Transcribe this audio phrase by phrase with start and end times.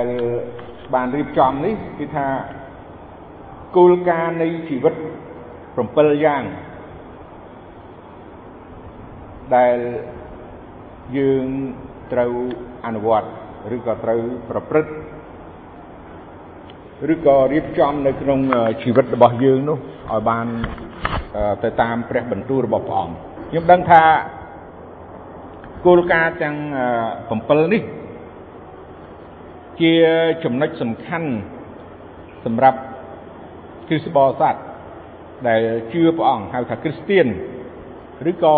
[0.00, 0.10] ដែល
[0.94, 2.26] បានរៀបចំនេះគឺថា
[3.76, 4.94] គោលការណ៍នៃជីវិត
[5.78, 6.42] 7យ៉ាង
[9.56, 9.76] ដែល
[11.18, 11.44] យើង
[12.12, 12.32] ត្រូវ
[12.86, 13.28] អនុវត្ត
[13.74, 14.92] ឬក៏ត្រូវប្រព្រឹត្ត
[17.12, 18.40] ឬក៏រៀបចំនៅក្នុង
[18.82, 20.46] ជីវិតរបស់យើងនោះឲ្យបាន
[21.64, 23.14] ទៅតាមព្រះបន្ទូលរបស់ព្រះអង្គ
[23.50, 24.02] ខ្ញុំដឹងថា
[25.86, 26.56] គោលការណ៍ទាំង
[27.10, 27.82] 7នេះ
[29.82, 29.94] ជា
[30.44, 31.28] ចំណុចសំខាន់
[32.44, 32.78] សម្រាប់
[33.88, 34.54] គ្រិស្តបរិស័ទ
[35.48, 35.60] ដែល
[35.92, 37.26] ជឿព្រះអង្គហៅថាគ្រីស្ទៀន
[38.30, 38.56] ឬក៏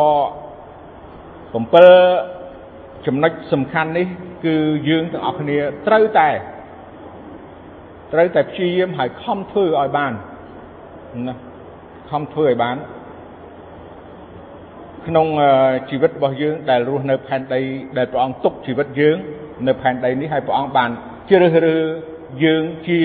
[2.12, 4.06] 7ចំណុចសំខាន់នេះ
[4.44, 4.56] គឺ
[4.88, 6.28] យើងទាំងអស់គ្នាត្រូវតែ
[8.12, 10.12] ត្រូវតែព្យាយាមឲ្យខំធ្វើឲ្យបាន
[11.26, 11.34] ណា
[12.10, 12.76] ខំធ្វើឲ្យបាន
[15.06, 15.26] ក្នុង
[15.90, 17.60] ជីវិតរបស់យើងដែលរស់នៅផែនដី
[17.98, 19.16] ដែលព្រះអង្គទុកជីវិតយើង
[19.68, 20.90] នៅផែនដីនេះហើយព្រះអង្គបាន
[21.30, 21.84] ជ្រើសរើស
[22.44, 22.98] យើងជា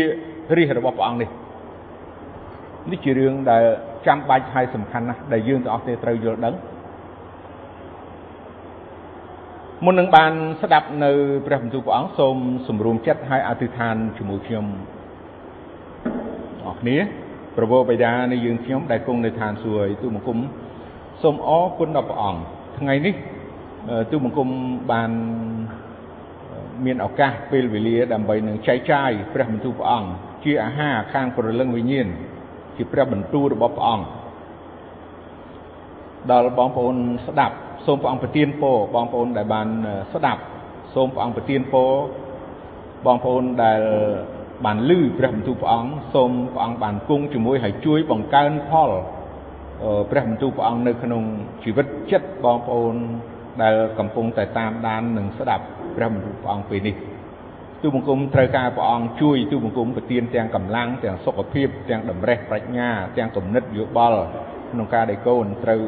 [0.57, 1.29] រាជរបស់ព្រះអង្គនេះ
[2.91, 3.63] នេះជារឿងដែល
[4.07, 6.55] ចាំបាច់ហើយសំខាន់ណាស់ដែលយើងទាំងអស់គ្នាត្រូវយល់ដឹង
[9.85, 11.11] មុននឹងបានស្ដាប់នៅ
[11.45, 14.65] ព្រះបន្ទូលព្រះអង្គសូមសម្រួមចិត្តហើយអធិដ្ឋានជាមួយខ្ញុំ
[16.65, 16.97] អរគ្នា
[17.57, 20.37] ប្រពោបិតានៃយើងខ្ញុំដែលគង់នៅឋានសួគ៌ទូបង្គំ
[21.21, 22.39] សូមអរគុណដល់ព្រះអង្គ
[22.79, 23.15] ថ្ងៃនេះ
[24.11, 24.49] ទូបង្គំ
[24.91, 25.11] បាន
[26.85, 30.09] មានឱកាសពេលវេលាដើម្បីនឹងចែកចាយព្រះបន្ទូលព្រះអង្គ
[30.43, 32.07] ជាអាហារខាងព្រលឹងវិញ្ញាណ
[32.75, 34.05] ជាព្រះបន្ទូលរបស់ព្រះអង្គ
[36.31, 37.55] ដល់បងប្អូនស្ដាប់
[37.85, 39.67] សូមព្រះអង្គប្រទានពរបងប្អូនដែលបាន
[40.13, 40.41] ស្ដាប់
[40.93, 41.91] សូមព្រះអង្គប្រទានពរ
[43.05, 43.81] បងប្អូនដែល
[44.65, 48.89] បានលឺព្រះបន្ទូលព្រះអង្គសូមព្រះអង្គបានគង់ជាមួយហើយជួយបង្កើនផល
[50.11, 51.23] ព្រះបន្ទូលព្រះអង្គនៅក្នុង
[51.63, 52.95] ជីវិតចិត្តបងប្អូន
[53.61, 55.65] ដែលកំពុងតែតាមដាននិងស្ដាប់
[55.97, 56.95] ព្រះបន្ទូលព្រះអង្គពេលនេះ
[57.81, 64.21] ទូបង្គំត្រូវការព្រះអង្គជួយទូបង្គំប្រទានទាំងកម្លាំងទាំងសុខភាពទាំងតម្រេះប្រាជ្ញាទាំងគំនិតយោបល់
[64.71, 65.81] ក្នុងការដែលកូនត្រូវ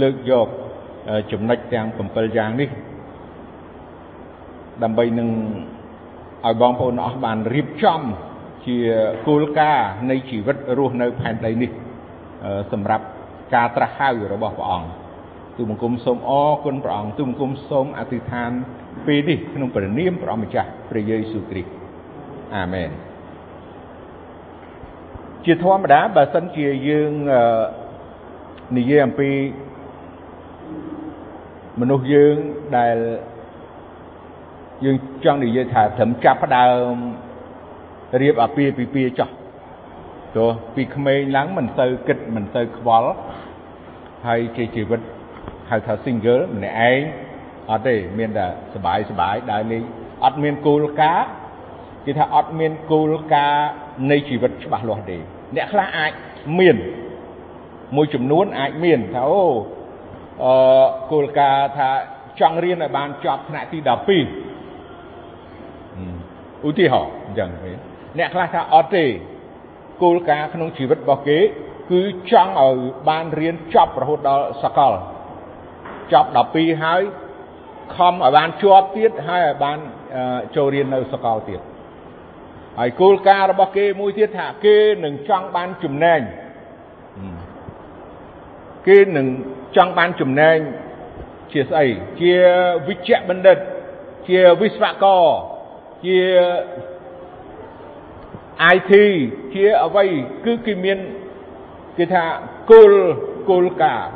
[0.00, 0.48] លើកយក
[1.32, 2.70] ចំណុចទាំង7យ៉ាងនេះ
[4.82, 5.28] ដើម្បីនឹង
[6.46, 8.00] ឲ្យបងប្អូនអស់បានរៀបចំ
[8.66, 8.76] ជា
[9.28, 11.70] គោលការណ៍នៃជីវិតរស់នៅផែនដីនេះ
[12.72, 13.04] សម្រាប់
[13.54, 14.88] ការត្រាស់ហៅរបស់ព្រះអង្គ
[15.56, 18.50] ទូបង្គំសូមអរគុណព្រះអង្គទូបង្គំសូមអធិដ្ឋាន
[19.06, 21.70] ពេលនេះក្នុងព្រះនាមព្រះម្ចាស់ព្រះយេស៊ូវគ្រីស្ទ
[22.56, 22.90] អាមែន
[25.44, 27.12] ជាធម្មតាបើសិនជាយើង
[28.76, 29.30] និយាយអំពី
[31.80, 32.36] មនុស្សយើង
[32.78, 32.96] ដែល
[34.84, 36.94] យើងចង់និយាយថាត្រឹមចាប់ផ្ដើម
[38.22, 39.28] រៀបអាពាហ៍ពិពាហ៍ចោះ
[40.36, 43.10] ទោះពីក្មេងឡើងមិនសូវគិតមិនសូវខ្វល់
[44.26, 45.00] ហើយជាជីវិត
[45.69, 47.01] ហៅថា single ម្នាក់ឯង
[47.69, 49.83] អត់ទេមានតែសบายសบายដើរលេង
[50.25, 51.27] អត់មានគោលការណ៍
[52.05, 53.67] គេថាអត់មានគោលការណ៍
[54.11, 55.17] នៃជីវិតច្បាស់លាស់ទេ
[55.55, 56.11] អ្នកខ្លះអាច
[56.59, 56.77] មាន
[57.95, 59.43] មួយចំនួនអាចមានថាអូ
[60.43, 61.89] អឺគោលការណ៍ថា
[62.39, 63.89] ចង់រៀនឲ្យបានចប់ថ្នាក់ទី12
[66.67, 67.49] ឧទាហរណ៍អញ្ចឹង
[68.17, 69.05] អ្នកខ្លះថាអត់ទេ
[70.03, 71.39] គោលការណ៍ក្នុងជីវិតរបស់គេ
[71.91, 72.01] គឺ
[72.31, 72.75] ចង់ឲ្យ
[73.09, 74.93] បានរៀនចប់រហូតដល់សកល
[76.12, 77.02] ចប់12ហើយ
[77.94, 79.78] ខំឲ្យបានជាប់ទៀតហើយឲ្យបាន
[80.56, 81.60] ចូលរៀននៅសកលទៀត
[82.78, 86.20] ហើយគោលការណ៍របស់គេមួយទៀតថាគេនឹងចង់បានចំណេញ
[88.88, 89.26] គេនឹង
[89.76, 90.58] ចង់បានចំណេញ
[91.52, 91.86] ជាស្អី
[92.20, 92.34] ជា
[92.88, 93.58] វិជ្ជបណ្ឌិត
[94.28, 95.24] ជាវិស្វករ
[96.04, 96.20] ជា
[98.76, 98.92] IT
[99.54, 100.04] ជាអ្វី
[100.44, 100.98] គឺគេមាន
[101.98, 102.24] គេថា
[102.70, 102.92] គោល
[103.50, 104.10] គោលការណ៍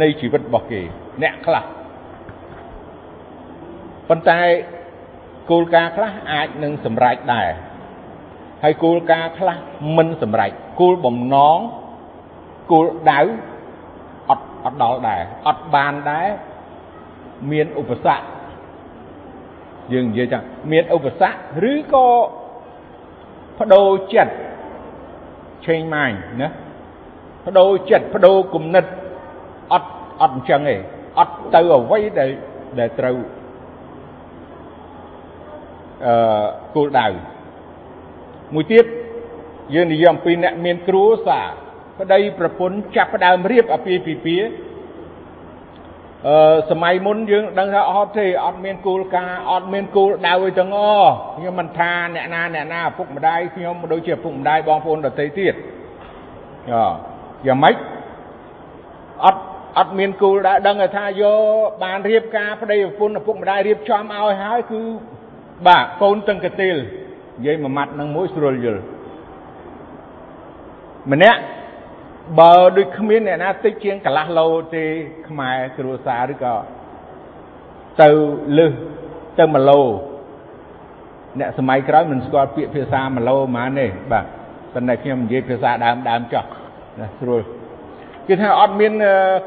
[0.00, 0.82] នៃជីវិតរបស់គេ
[1.22, 1.64] អ្នកខ្លះ
[4.08, 4.40] ប៉ុន្តែ
[5.50, 7.48] គោលការណ៍ខ្លះអាចនឹងសម្រេចដែរ
[8.62, 9.56] ហើយគោលការណ៍ខ្លះ
[9.96, 10.50] មិនសម្រេច
[10.80, 11.58] គោលបំណង
[12.70, 13.20] គោលដៅ
[14.30, 16.28] អត់អត់ដល់ដែរអត់បានដែរ
[17.50, 18.24] មានឧបសគ្គ
[19.92, 20.38] យើងនិយាយថា
[20.72, 21.36] មានឧបសគ្គ
[21.70, 22.08] ឬក៏
[23.58, 24.32] បដូរចិត្ត
[25.64, 26.48] change mind ណា
[27.44, 28.84] បដូរចិត្តបដូរគំនិត
[29.72, 30.76] អត់អត់អញ្ចឹងទេ
[31.18, 32.30] អត់ទៅអ្វីដែល
[32.78, 33.16] ដែលត្រូវ
[36.06, 36.44] អឺ
[36.74, 37.08] គោលដៅ
[38.54, 38.84] មួយទៀត
[39.74, 41.46] យើងនិយាយអំពីអ្នកមានគ្រួសារ
[42.00, 44.48] ប្តីប្រពន្ធចាប់ផ្ដើមរៀបអាពាហ៍ពិពាហ៍
[46.28, 55.54] អឺសម័យមុនយើងដឹងថាអត់ទេអត់មានគោលការណ៍អត់មានគោលដៅអីទាំងអស់ខ្ញុំមិនថាអ្នកណាអ្នកណាឪពុកម្ដាយខ្ញុំដូចជាឪពុកម្ដាយបងប្អូនដទៃទៀត
[56.72, 56.74] អ
[57.46, 57.76] យ៉ាងម៉េច
[59.24, 59.42] អត់
[59.78, 61.40] អត់មានគោលដៅដឹងថាយក
[61.84, 64.80] បានរៀបការប្តីប្រពន្ធឪពុកម្ដាយរៀបចំឲ្យហើយគឺ
[65.66, 66.76] បាទកូនតឹងកទេល
[67.38, 68.82] និយាយមួយម៉ាត់នឹងមួយស្រួលយល់
[71.12, 71.40] ម្នាក់
[72.40, 74.84] បើដូចគ្មានអ្នកណាតិចជាងកន្លះឡូទេ
[75.28, 76.54] ខ្មែរគ្រួសារឬក៏
[78.02, 78.08] ទៅ
[78.58, 78.72] លើស
[79.38, 79.80] ទៅ1ឡូ
[81.38, 84.24] អ្នកសម័យក្រោយមិនស្គាល់ពាក្យភាសា1ឡូប៉ុន្មានទេបាទ
[84.74, 86.44] ប៉ុន្តែខ្ញុំនិយាយភាសាដើមដើមចោះ
[87.00, 87.42] ណាស្រួល
[88.28, 88.92] គឺថាអត់មាន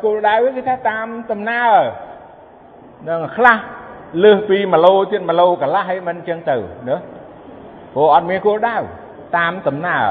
[0.04, 1.74] គោលដៅគឺថាតាមដំណើរ
[3.10, 3.58] នឹងខ្លះ
[4.24, 6.56] លើសពី1ឡូទៀត1ឡូកន្លះហើយមិនអញ្ចឹងទៅ
[6.90, 6.98] ណា
[7.94, 8.76] ព្រោះអត់មានគោលដៅ
[9.38, 10.06] តាមដំណើរ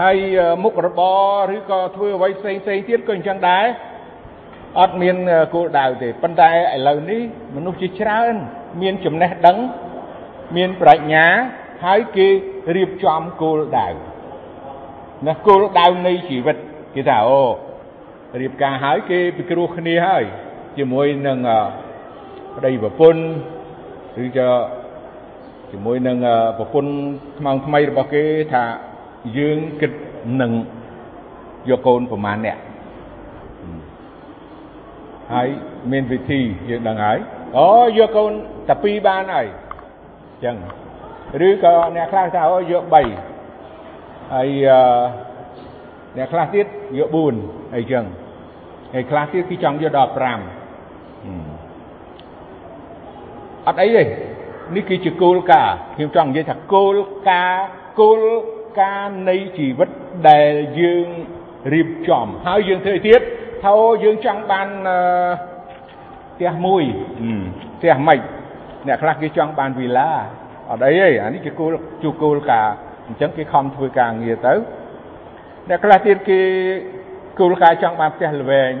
[0.00, 0.16] ហើយ
[0.64, 1.00] មុខរប
[1.50, 3.64] រឬក៏ធ្វើអ្វីផ្សេងផ្សេងទៀតក៏អញ្ចឹងដែរ
[4.80, 5.16] អត់មាន
[5.54, 7.22] គោលដៅទេប៉ុន្តែឥឡូវនេះ
[7.56, 8.34] មនុស្សជាច្រើន
[8.82, 9.58] មានចំណេះដឹង
[10.56, 11.26] មានប្រាជ្ញា
[11.84, 12.28] ហើយគេ
[12.76, 13.88] រៀបចំគោលដៅ
[15.26, 16.56] ណាគោលដៅនៃជីវិត
[16.96, 17.42] គេថាអូ
[18.42, 20.24] រៀបការហើយគេពិគ្រោះគ្នាហើយ
[20.78, 21.38] ជាមួយនឹង
[22.56, 23.22] ប្តីប្រពន្ធ
[24.24, 24.50] ឬក៏
[25.72, 26.16] ជាមួយនឹង
[26.58, 26.90] ប្រពន្ធ
[27.38, 28.64] ថ្មងថ្មីរបស់គេថា
[29.38, 29.92] យើងគិត
[30.40, 30.52] នឹង
[31.70, 32.58] យកកូនប្រមាណអ្នក
[35.32, 35.48] ហើយ
[35.92, 36.40] មានវិធី
[36.70, 37.18] យើងដឹងហើយ
[37.58, 38.32] អូយកកូន
[38.68, 40.56] តែ2បានហើយអញ្ចឹង
[41.48, 43.06] ឬក៏អ្នកខ្លះថាអូយក3ហើយ
[44.34, 46.66] អ្នកខ្លះទៀត
[46.98, 47.08] យក
[47.42, 48.04] 4អីចឹង
[48.94, 50.18] ហើយខ្លះទៀតគឺចង់យកដល់5
[53.66, 54.02] អត់អីទេ
[54.74, 56.96] នេះគឺជាគោលការណ៍ខ្ញុំចង់និយាយថាគោល
[57.30, 57.66] ការណ៍
[58.00, 58.20] គោល
[58.80, 59.90] ការណ៍នៃជីវិត
[60.28, 61.06] ដែលយើង
[61.74, 63.20] រៀបចំហើយយើងធ្វើទៀត
[63.64, 63.74] ថា
[64.04, 64.68] យើងចង់បាន
[66.34, 66.84] ផ្ទះមួយ
[67.78, 68.20] ផ្ទះម៉េច
[68.86, 70.10] អ្នកខ្លះគេចង់បានវីឡា
[70.70, 71.70] អត់អីទេអានេះជាគោល
[72.02, 72.74] ជួគោលការណ៍
[73.08, 74.54] អញ្ចឹងគេខំធ្វើការងារទៅ
[75.68, 76.40] អ្នកខ្លះទៀតគេ
[77.38, 78.72] គោលការណ៍ចង់បានផ្ទះល្វែង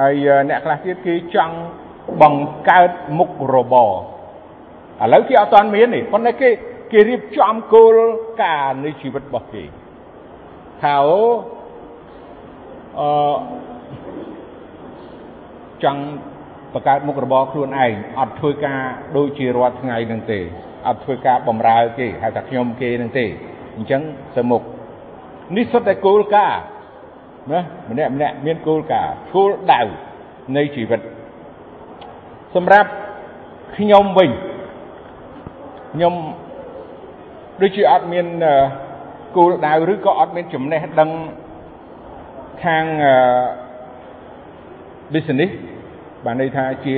[0.00, 1.56] ហើយអ្នកខ្លះទៀតគេចង់
[2.22, 6.48] បង្កើតមុខរបរឥឡូវគេអត់ទាន់មានទេប៉ុន្តែគេ
[6.92, 7.96] គេរៀបចំគោល
[8.42, 9.64] ការណ៍នៃជីវិតរបស់គេ
[10.82, 11.20] ថាអូ
[12.98, 13.08] អឺ
[15.84, 16.02] ចង់
[16.74, 18.80] បង្កើតមុខរបរខ្លួនឯងអត់ធ្វើការ
[19.16, 20.40] ដូចជារាល់ថ្ងៃនឹងទេ
[20.88, 23.24] អត់ធ្វើការបំរើគេហៅថាខ្ញុំគេនឹងទេ
[23.76, 24.02] អញ្ចឹង
[24.36, 24.62] ទៅមុខ
[25.54, 26.60] នេះសុទ្ធតែគោលការណ៍
[27.52, 27.60] ណា
[27.90, 29.80] ម្នាក់ម្នាក់មានគោលការណ៍គោលដៅ
[30.56, 31.00] នៃជីវិត
[32.54, 32.90] សម្រាប់
[33.76, 34.30] ខ្ញុំវិញ
[35.92, 36.14] ខ្ញុំ
[37.62, 38.26] ដូចជាអត់មាន
[39.36, 41.10] គោលដៅឬក៏អត់មានចំណេះដឹង
[42.64, 42.84] ខាង
[45.12, 45.52] business
[46.24, 46.94] បានន័យថាជា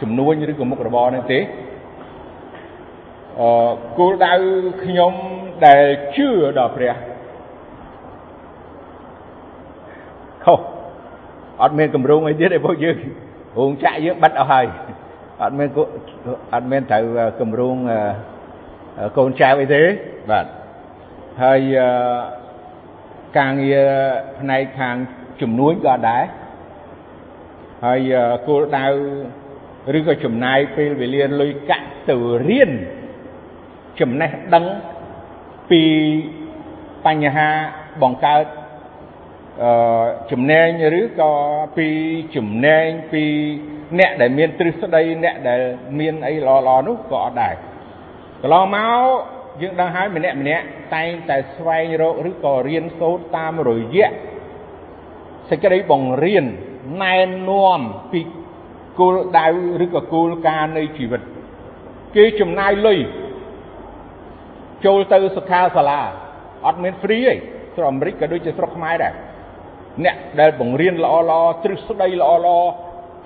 [0.00, 1.38] ជំនួញឬក៏មុខរបរនេះទេ
[3.40, 4.34] អឺគោលដៅ
[4.84, 5.12] ខ្ញុំ
[5.66, 5.84] ដែល
[6.16, 6.28] ជឿ
[6.58, 6.94] ដល់ព្រះ
[10.44, 10.60] ខុស
[11.62, 12.96] អត់មានកម្រងអីទៀតទេពួកយើង
[13.58, 14.66] រោងចក្រយើងបិទអស់ហើយ
[15.42, 15.68] អត់មាន
[16.54, 17.04] អត់មានត្រូវ
[17.40, 17.76] កម្រង
[19.16, 19.82] កូនចៅអីទេ
[20.30, 20.46] បាទ
[21.42, 21.60] ហើយ
[23.38, 23.88] ការងារ
[24.38, 24.96] ផ្នែកខាង
[25.40, 26.22] ជំនួញក៏ដែរ
[27.84, 28.00] ហើយ
[28.46, 28.86] គោលដៅ
[29.96, 32.16] ឬក៏ចំណាយពេលវេលាលុយកាក់ទៅ
[32.48, 32.70] រៀន
[34.00, 34.64] ចំណេះដឹង
[35.70, 35.82] ពី
[37.06, 37.48] បញ្ហា
[38.02, 38.59] បង្កើតអឺ
[40.30, 40.68] ចំណែង
[41.00, 41.32] ឬក៏
[41.76, 41.88] ពី
[42.36, 43.24] ចំណែងពី
[43.98, 45.60] អ្នកដែលមានទ្រឹស្ដីអ្នកដែល
[45.98, 47.54] មានអីល្អៗនោះក៏អត់ដែរ
[48.42, 49.04] កន្លងមក
[49.60, 50.64] យើងដឹងហើយម្នាក់ម្នាក់
[50.96, 54.10] តែងតែស្វែងរកឬក៏រៀនសូត្រតាមរយៈ
[55.50, 56.44] សេចក្តីបង្រៀន
[57.02, 57.16] ណែ
[57.48, 57.80] នាំ
[58.12, 58.20] ពី
[58.98, 59.46] គោលដៅ
[59.84, 61.22] ឬក៏គោលការណ៍នៃជីវិត
[62.16, 62.98] គេចំណាយលុយ
[64.84, 66.00] ចូលទៅសិក្ខាសាលា
[66.66, 67.34] អត់មានហ្វ្រីទេ
[67.74, 69.12] ស្រុកអាមេរិកក៏ដូចជាស្រុកខ្មែរដែរ
[70.04, 72.58] អ្នកដែលបង្រៀនល្អល្អទ្រឹស្ដីល្អល្អ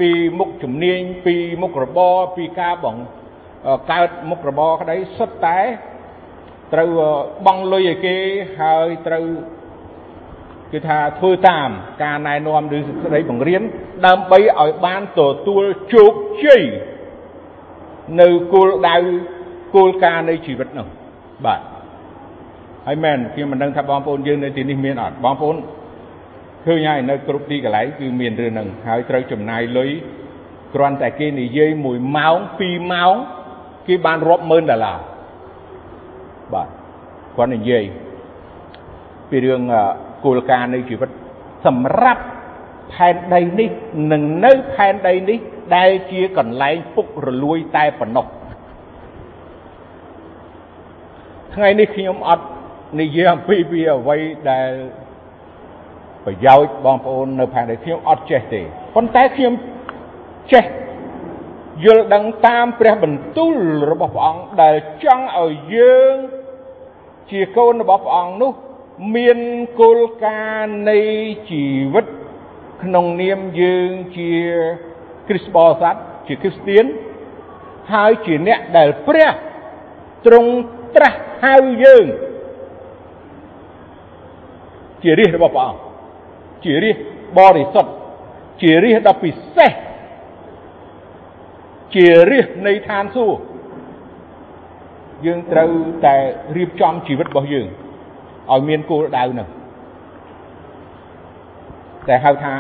[0.01, 5.59] ពីមុខជំនាញពីមុខរបរពីការបង្កើតមុខរបរក្តីសុទ្ធតែ
[6.73, 6.91] ត្រូវ
[7.47, 8.17] បង់លុយឲ្យគេ
[8.61, 9.25] ហើយត្រូវ
[10.73, 11.69] គឺថាធ្វើតាម
[12.03, 13.63] ការណែនាំឬសេចក្តីបង្រៀន
[14.07, 16.13] ដើម្បីឲ្យបានទទួលជោគ
[16.45, 16.63] ជ័យ
[18.21, 18.97] នៅគោលដៅ
[19.75, 20.87] គោលការណ៍នៃជីវិតនោះ
[21.47, 21.61] បាទ
[22.87, 25.57] ហើយមែនខ្ញុំមិនដឹងថាបងប្អូនយើងនៅទីនេះមានអត់បងប្អូន
[26.67, 29.91] ឃើញហើយនៅគ្រប់ទីកន្លែងគឺមានរឿងហ្នឹងហើយត្រូវចំណាយលុយ
[30.75, 33.15] គ្រាន់តែគេនិយាយ1ម៉ោង2ម៉ោង
[33.87, 34.99] គេបានរាប់ម៉ឺនដុល្លារ
[36.53, 36.69] បាទ
[37.37, 37.85] គាត់និយាយ
[39.31, 39.63] ពីរឿង
[40.25, 41.11] គោលការណ៍នៃជីវិត
[41.67, 42.23] សម្រាប់
[42.93, 43.71] ផែនដីនេះ
[44.13, 45.39] និងនៅផែនដីនេះ
[45.77, 48.27] ដែលជាកន្លែងពុករលួយតែប៉ុណ្ណោះ
[51.55, 52.47] ថ្ងៃនេះខ្ញុំអត់
[53.01, 54.17] និយាយអំពីពីអ្វី
[54.51, 54.71] ដែល
[56.25, 58.63] ប្រយោជន៍បងប្អូននៅផែនដីខ្ញុំអត់ចេះទេ
[58.95, 59.53] ប៉ុន្តែខ្ញុំ
[60.53, 60.65] ចេះ
[61.85, 63.57] យល់ដឹងតាមព្រះបន្ទូល
[63.91, 66.15] របស់ព្រះអង្គដែលចង់ឲ្យយើង
[67.31, 68.53] ជាកូនរបស់ព្រះអង្គនោះ
[69.17, 69.39] មាន
[69.81, 70.99] គោលការណ៍នៃ
[71.51, 71.65] ជី
[71.95, 72.07] វិត
[72.83, 74.31] ក្នុងនាមយើងជា
[75.29, 75.95] គ្រិស្តបរិស័ទ
[76.27, 76.85] ជាគ្រីស្ទៀន
[77.93, 79.31] ហើយជាអ្នកដែលព្រះ
[80.27, 80.53] ទ្រង់
[80.97, 82.05] ត្រាស់ហៅយើង
[85.03, 85.94] ជារាជរបស់ព្រះអង្គ
[86.65, 86.97] ជារាជ
[87.39, 87.93] បរិសុទ្ធ
[88.63, 89.73] ជារាជដ៏ពិសេស
[91.95, 93.43] ជារាជនៃឋានសួគ៌
[95.27, 95.71] យើងត្រូវ
[96.07, 96.17] តែ
[96.57, 97.67] រៀបចំជីវិតរបស់យើង
[98.53, 99.49] ឲ្យមានគោលដៅនឹង
[102.09, 102.55] តែហៅថា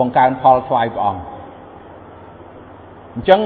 [0.00, 1.22] បង្កើនផលស្វ័យព្រះអង្គ
[3.14, 3.40] អញ្ចឹង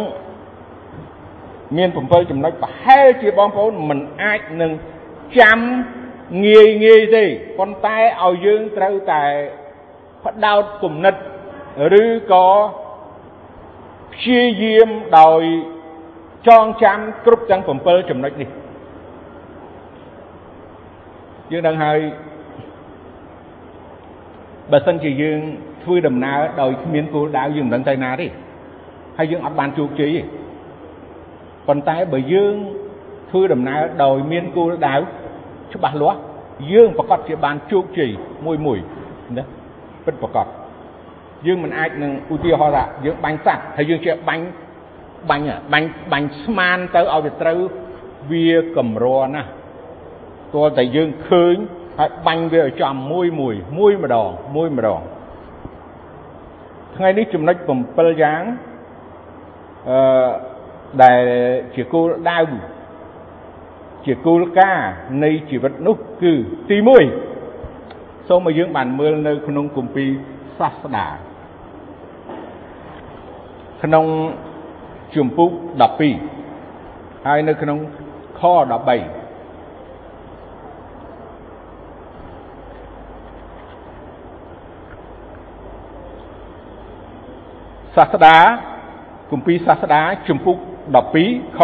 [1.77, 4.73] មាន7ចំណុចប្រហែលជាបងប្អូនមិនអាចនឹង
[5.41, 5.59] ចាំ
[6.47, 7.25] ងាយងាយទេ
[7.59, 9.25] ប៉ុន្តែឲ្យយើងត្រូវតែ
[10.27, 11.15] ផ្ដោតគំនិត
[12.03, 12.47] ឬក៏
[14.13, 15.43] ព្យាយាមដោយ
[16.49, 18.49] ចងចាំគ្រប់ទាំង7ចំណុចនេះ
[21.51, 21.99] យើងដឹងហើយ
[24.73, 25.41] បើសិនជាយើង
[25.83, 28.27] ធ្វើដំណើរដោយគ្មានគោលដៅយើងមិនដឹងទៅណាទេ
[29.19, 30.23] ហើយយើងអត់បានជោគជ័យទេ
[31.69, 32.55] ប៉ុន្តែបើយើង
[33.31, 34.95] ធ្វើដំណើរដោយមានគោលដៅ
[35.75, 36.19] ច្បាស់លាស់
[36.73, 38.11] យើងប្រកាសជាបានជោគជ័យ
[38.47, 38.79] មួយមួយ
[39.39, 39.45] ណា
[40.07, 40.47] ពិតប្រកប
[41.47, 44.45] យើងមិនអាចនឹងឧទាហរណ៍ថាយើងបាញ់សัตว์ហើយយើងជាបាញ់
[45.31, 47.59] បាញ់បាញ់បាញ់ស្មានទៅឲ្យវាត្រូវ
[48.31, 49.51] វាកម្រណាស់
[50.55, 51.57] ទាល់តែយើងឃើញ
[51.99, 55.01] ហើយបាញ់វាឲ្យចំមួយមួយមួយម្ដងមួយម្ដង
[56.97, 57.57] ថ្ងៃនេះចំណុច
[57.89, 58.43] 7យ៉ាង
[59.91, 60.29] អឺ
[61.03, 61.23] ដែល
[61.75, 62.41] ជាគោលដៅ
[64.07, 64.91] ជាគោលការណ៍
[65.25, 66.33] នៃជីវិតនោះគឺ
[66.71, 67.36] ទី1
[68.29, 70.11] សូមឲ្យយើងបានមើលនៅក្នុងគម្ពីរ
[70.59, 71.07] សាស្តា
[73.83, 74.05] ក្នុង
[75.15, 75.51] ជំពូក
[76.55, 77.79] 12ហើយនៅក្នុង
[78.39, 79.17] ខ13
[87.97, 88.37] សាស្តា
[89.31, 90.57] គម្ពីរសាស្តាជំពូក
[91.07, 91.61] 12ខ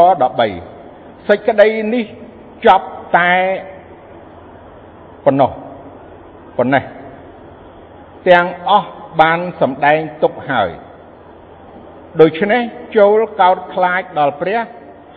[0.62, 2.04] 13សេចក្តីនេះ
[2.66, 3.32] ចប់តែ
[5.24, 5.50] ប៉ុណ្ណោះ
[6.56, 6.84] ប៉ុណ្ណេះ
[8.28, 8.88] ទាំងអស់
[9.20, 10.70] បានសម្ដែងទុកហើយ
[12.20, 12.62] ដូច្នេះ
[12.96, 14.60] ចូលកោតខ្លាចដល់ព្រះ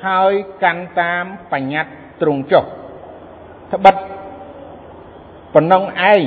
[0.06, 2.64] ហើយកាន់តាមបញ្ញត្តិទ្រង់ចុះ
[3.74, 3.96] ត្បិត
[5.54, 6.24] ប៉ុណ្ណឹងឯង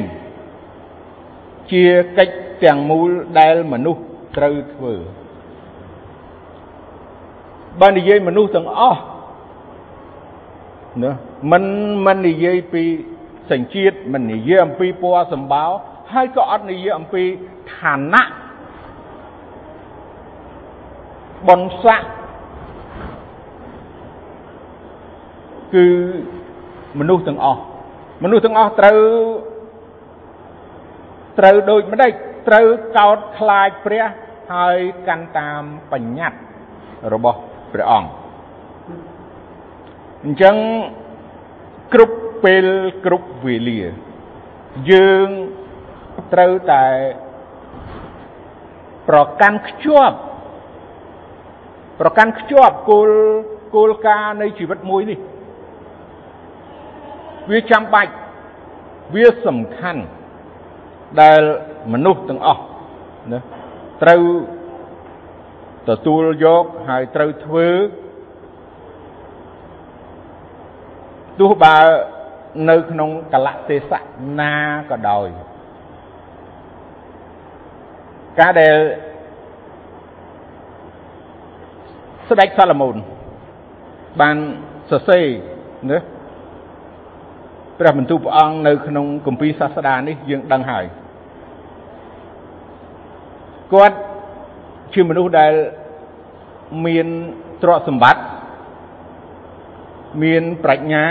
[1.73, 1.85] ជា
[2.19, 2.35] កិច្ច
[2.65, 4.03] ទាំងមូលដែលមនុស្ស
[4.37, 4.95] ត្រូវធ្វើ
[7.81, 9.01] បើនិយាយមនុស្សទាំងអស់
[11.03, 11.13] ណា
[11.53, 11.65] មិន
[12.07, 12.85] មិននិយាយពី
[13.53, 15.65] សញ្ជាតិមិននិយាយអំពីពណ៌សម្បោ
[16.13, 17.23] ហើយក៏អត់និយាយអំពី
[17.75, 18.23] ឋានៈ
[21.49, 22.09] បុណ្យស័ក្តិ
[25.75, 25.87] គឺ
[26.99, 27.61] មនុស្សទាំងអស់
[28.23, 28.99] មនុស្សទាំងអស់ត្រូវ
[31.39, 32.13] ត្រូវដូចម្ដេច
[32.49, 34.05] ត្រូវកោតខ្លាចព្រះ
[34.53, 34.79] ហើយ
[35.09, 35.63] កាន់តាម
[35.93, 36.39] បញ្ញត្តិ
[37.15, 37.39] របស់
[37.73, 38.09] ព្រះអង្គ
[40.25, 40.57] អញ្ចឹង
[41.95, 42.67] គ្រប់ ពេល
[43.05, 43.83] គ្រប់វេលា
[44.91, 45.29] យើង
[46.33, 46.87] ត្រូវតែ
[49.09, 50.17] ប្រកាន់ខ្ជាប់
[52.01, 53.11] ប្រកាន់ខ្ជាប់គោល
[53.75, 55.19] គោលការណ៍នៃជីវិតមួយនេះ
[57.51, 58.13] វាចាំបាច់
[59.15, 60.03] វាសំខាន់
[61.21, 61.41] ដែល
[61.93, 62.63] មនុស្សទាំងអស់
[63.33, 63.41] ណា
[64.03, 64.23] ត្រូវ
[65.89, 67.69] ទទួលយកហើយត្រូវធ្វើ
[71.41, 71.77] ទោះបើ
[72.71, 74.03] នៅក្នុងកលៈទេសៈ
[74.41, 74.55] ណា
[74.91, 75.29] ក៏ដោយ
[78.39, 78.77] ការដែល
[82.29, 82.97] ស្ដេចសាឡមូន
[84.21, 84.37] បាន
[84.91, 85.25] សរសេរ
[85.91, 85.99] ណា
[87.79, 90.85] ព្រះបន្ទូលព្រះអង្គនៅក្នុងគម្ពីរសាស្តានេះយើងដឹងហើយ
[93.73, 93.97] គាត់
[94.95, 95.55] ជាមនុស្សដែល
[96.87, 97.07] មាន
[97.63, 98.23] ទ្រព្យសម្បត្តិ
[100.23, 101.05] មានប្រាជ្ញា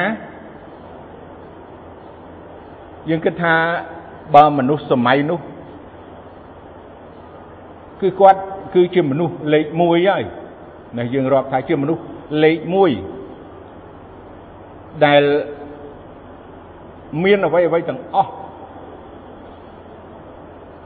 [3.10, 3.56] យើងគិតថា
[4.36, 5.40] បើមនុស្សសម័យនោះ
[8.02, 8.40] គឺគាត់
[8.74, 10.24] គឺជាមនុស្សលេខ1ហើយ
[10.98, 12.02] ណាយើងរាប់ថាជាមនុស្ស
[12.44, 12.68] លេខ1
[15.06, 15.24] ដែល
[17.24, 18.32] មានអ្វីអ្វីទាំងអស់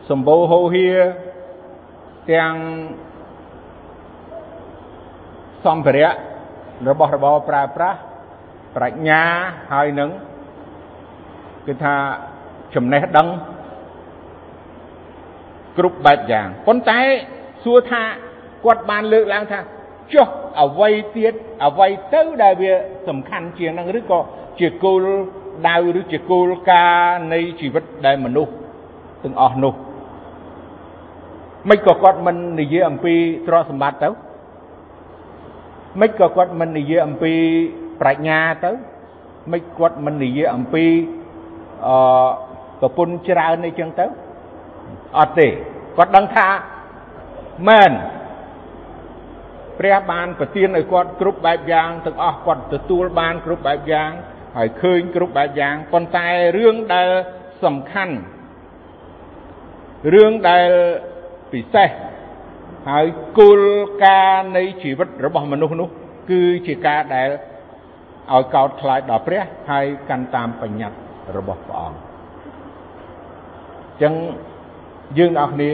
[0.09, 0.87] សម្បូរហូរហៀ
[2.31, 2.53] ទាំង
[5.65, 6.09] សម្ភារៈ
[6.89, 7.97] របស់របរប្រើប្រាស់
[8.75, 9.21] ប្រាជ្ញា
[9.73, 10.09] ហើយនឹង
[11.67, 11.93] គឺថា
[12.75, 13.27] ចំណេះដឹង
[15.77, 16.99] គ្រប់បែបយ៉ាងប៉ុន្តែ
[17.63, 18.01] សួរថា
[18.65, 19.59] គាត់បានលើកឡើងថា
[20.13, 20.27] ចុះ
[20.61, 21.33] អ្វីទៀត
[21.65, 22.71] អ្វីទៅដែលវា
[23.07, 24.19] សំខាន់ជាងហ្នឹងឬក៏
[24.59, 25.03] ជាគោល
[25.67, 28.51] ដៅឬជាគោលការណ៍នៃជីវិតដែលមនុស្ស
[29.23, 29.73] ទាំងអស់នោះ
[31.69, 33.13] មិនក៏គាត់មិននិយាយអំពី
[33.47, 34.09] ទ្រព្យសម្បត្តិទៅ
[36.01, 37.33] មិនក៏គាត់មិននិយាយអំពី
[38.01, 38.71] ប្រាជ្ញាទៅ
[39.51, 40.83] មិនគាត់មិននិយាយអំពី
[41.87, 41.97] អឺ
[42.81, 44.05] ប្រពន្ធច្រើនអីចឹងទៅ
[45.17, 45.47] អត់ទេ
[45.97, 46.47] គាត់ដឹងថា
[47.69, 47.91] មែន
[49.79, 54.09] ព្រះបានប្រទានឲ្យគាត់គ្រប់បែបយ៉ាងទាំងអស់គាត់ទទួលបានគ្រប់បែបយ៉ាង
[54.57, 57.09] ហើយឃើញគ្រប់បែបយ៉ាងប៉ុន្តែរឿងដែល
[57.63, 58.15] សំខាន់
[60.13, 60.69] រឿងដែល
[61.51, 61.89] ពិសេស
[62.89, 63.05] ហើយ
[63.39, 63.61] គោល
[64.05, 65.89] ការណ៍នៃជីវិតរបស់មនុស្សនោះ
[66.29, 67.29] គឺជាការដែល
[68.31, 72.03] ឲ្យកោតខ្លាចដល់ព្រះហើយកាន់តាមបញ្ញត្តិ របស់ព្រះអង្គអ
[73.95, 74.13] ញ្ចឹង
[75.17, 75.71] យើងអ្នកគ្នា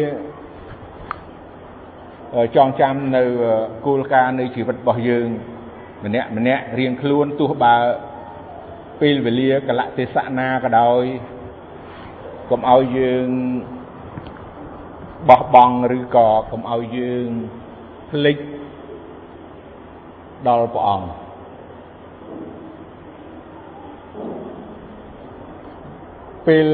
[2.55, 3.23] ចងចាំនៅ
[3.85, 5.27] គោលការណ៍នៃជីវិតរបស់យើង
[6.05, 7.75] ម្នាក់ម្នាក់រៀងខ្លួនទោះបើ
[9.01, 11.03] ពេលវេលាកលៈទេសៈណាក៏ដោយ
[12.49, 13.27] កុំឲ្យយើង
[15.29, 17.27] បោះបង់ឬក៏កុំឲ្យយើង
[18.11, 18.37] ភ្លេច
[20.47, 21.26] ដល់ព្រះអង្គ
[26.47, 26.67] ពេល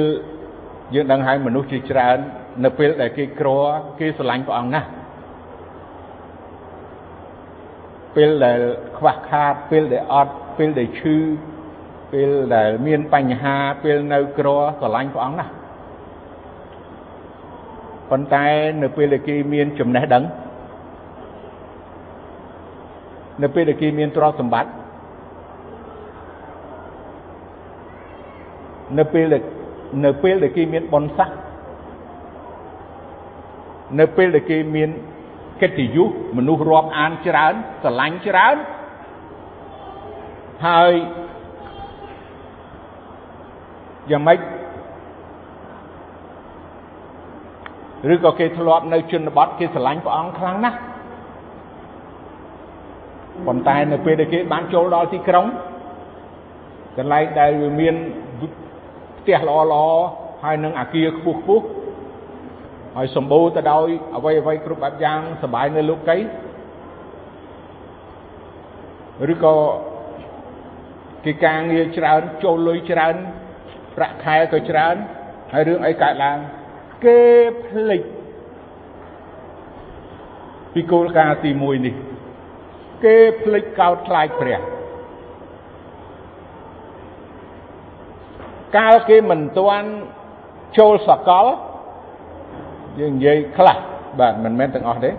[0.93, 2.17] យើងដឹងហើយមនុស្សជាច្រើន
[2.63, 3.49] នៅពេលដែលគេក្រ
[3.99, 4.87] គេស្រឡាញ់ព្រះអង្គណាស់
[8.15, 8.59] ពេលដែល
[8.97, 11.17] ខ្វះខាតពេលដែលអត់ពេលដែលឈឺ
[12.11, 14.47] ពេលដែលមានបញ្ហាពេលនៅក្រ
[14.79, 15.51] ស្រឡាញ់ព្រះអង្គណាស់
[18.09, 18.47] ប៉ុន្តែ
[18.81, 20.23] នៅពេលដែលគេមានចំណេះដឹង
[23.43, 24.71] នៅពេលដែលគេមានទ្រព្យសម្បត្តិ
[28.99, 29.41] នៅពេលដែល
[30.05, 31.37] នៅពេលដែលគេមានបុណ្យស័ក្តិ
[33.99, 34.89] នៅពេលដែលគេមាន
[35.61, 38.55] កិត្តិយសមនុស្សរាប់អានច្រើនស្រឡាញ់ច្រើន
[40.67, 40.93] ហើយ
[44.11, 44.39] យ៉ាងម៉េច
[48.13, 50.77] ឬក៏គេធ្លាប់នៅជនបទគេស្រឡាញ់ព្រះអង្គខ្លាំងណាស់
[53.47, 55.45] ប៉ុន្តែនៅពេលដែលគេបានចូលដល់ទីក្រុង
[56.97, 57.95] កន្លែងដែលវាមាន
[59.22, 59.86] ផ្ទះល្អល្អ
[60.44, 61.64] ហើយនឹងអាគារខ្ពស់ខ្ពស់
[62.96, 66.18] ហើយសម្បូរទៅដោយអ្វីអ្វីគ្រប់បែបយ៉ាងសบายនៅលោកី
[69.32, 69.54] ឬក៏
[71.24, 73.14] គេការងារច្រើនចូលលុយច្រើន
[73.96, 74.94] ប្រាក់ខែក៏ច្រើន
[75.52, 76.38] ហើយរឿងអីកើតឡើង
[77.04, 77.20] គេ
[77.66, 78.02] ភ្លេច
[80.72, 81.94] ពីគោលការណ៍ទី1នេះ
[83.04, 84.60] គេភ្លេចកោតខ្លាចព្រះ
[88.77, 89.89] កាលគេមិនទាន់
[90.77, 91.45] ចូលសកល
[92.99, 93.77] យើងនិយាយខ្លះ
[94.19, 95.11] បាទមិនមែនទាំងអស់ទេ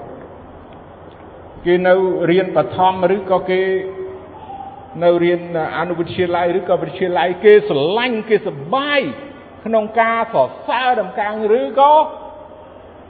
[1.64, 1.94] គេនៅ
[2.30, 3.62] រៀនបឋមឬក៏គេ
[5.04, 5.40] នៅរៀន
[5.78, 9.00] អនុវិទ្យាល័យឬក៏វិទ្យាល័យគេស្រឡាញ់គេសប្បាយ
[9.64, 11.94] ក្នុងការសរសើរដំកាំងឬក៏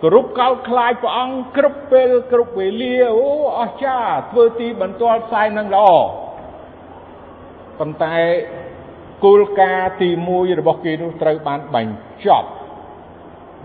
[0.03, 3.29] គោរពកោតខ្លាចព្រះអង្គគ្រប់ពេលគ្រប់វេលាអូ
[3.61, 5.89] អស្ចារ្យធ្វើទីបន្ទាល់ផ្សាយនឹងល្អ
[7.79, 8.17] ប៉ុន្តែ
[9.25, 12.49] គោលការណ៍ទី1របស់គេនោះត្រូវបានបញ្ចប់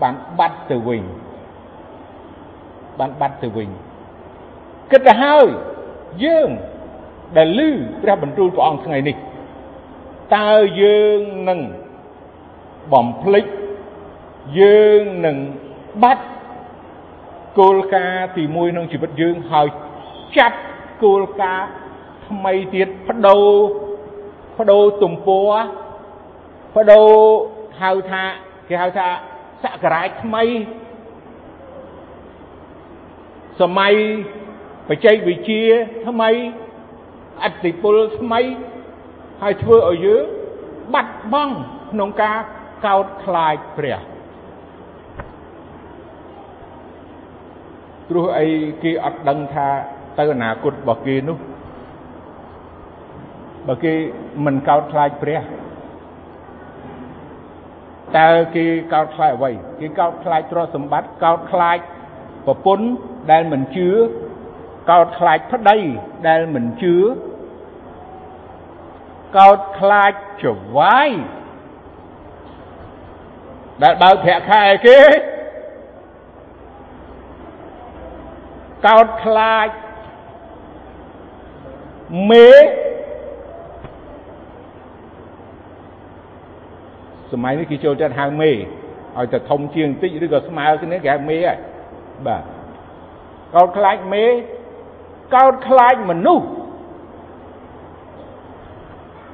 [0.02, 1.02] បានបាត់ទៅវិញ
[2.98, 3.68] បានបាត់ទៅវិញ
[4.90, 5.46] គិតទៅហើយ
[6.24, 6.48] យើង
[7.36, 7.70] ដែលឮ
[8.02, 9.16] ព្រះបន្ទូលព្រះអង្គថ្ងៃនេះ
[10.36, 11.60] តើយើងនឹង
[12.92, 13.46] បំភ្លេច
[14.60, 15.36] យើងនឹង
[16.02, 16.24] បាត់
[17.58, 19.66] គោលការណ៍ទី1ក្នុងជីវិតយើងហើយ
[20.38, 20.58] ចាប់
[21.04, 21.68] គោលការណ៍
[22.26, 23.46] ថ្មីទៀតបដូរ
[24.60, 25.52] បដូរទំព័រ
[26.76, 27.10] បដូរ
[27.82, 28.22] ហៅថា
[28.68, 29.08] គេហៅថា
[29.62, 30.44] សក្ការៈថ្មី
[33.60, 33.94] សម័យ
[34.88, 35.64] បច្ចេកវិទ្យា
[36.08, 36.30] ថ្មី
[37.44, 38.40] អតិពលថ្មី
[39.42, 40.24] ហើយធ្វើឲ្យយើង
[40.94, 41.54] បាត់បង់
[41.92, 42.38] ក្នុងការ
[42.86, 43.98] កោតខ្លាចព្រះ
[48.08, 48.46] ព្រោះអី
[48.82, 49.68] គេអត់ដឹងថា
[50.18, 51.38] ទៅអនាគតរបស់គេនោះ
[53.68, 53.94] បើគេ
[54.44, 55.40] មិនកោតខ្លាចព្រះ
[58.18, 61.78] តើគេកោតខ្លាចអ្វីគេកោតខ្លាចទ្រព្យសម្បត្តិកោតខ្លាច
[62.46, 62.86] ប្រពន្ធ
[63.30, 63.88] ដែលមិនជឿ
[64.90, 65.78] កោតខ្លាចប្តី
[66.28, 66.96] ដែលមិនជឿ
[69.38, 70.12] កោតខ្លាច
[70.44, 70.46] ច
[70.76, 71.10] វាយ
[73.82, 74.98] ដែលបើកប្រាក់ខែគេ
[78.86, 79.68] កោតខ្លាច
[82.30, 82.48] មេ
[87.32, 91.58] សម័យនេះគេចូលចិត្តហៅមេឲ្យតែធំជាងបន្តិចឬក៏ស្មើគ្នាគេហៅមេហើយ
[92.26, 92.42] បាទ
[93.54, 94.24] កោតខ្លាចមេ
[95.34, 96.46] កោតខ្លាចមនុស្ស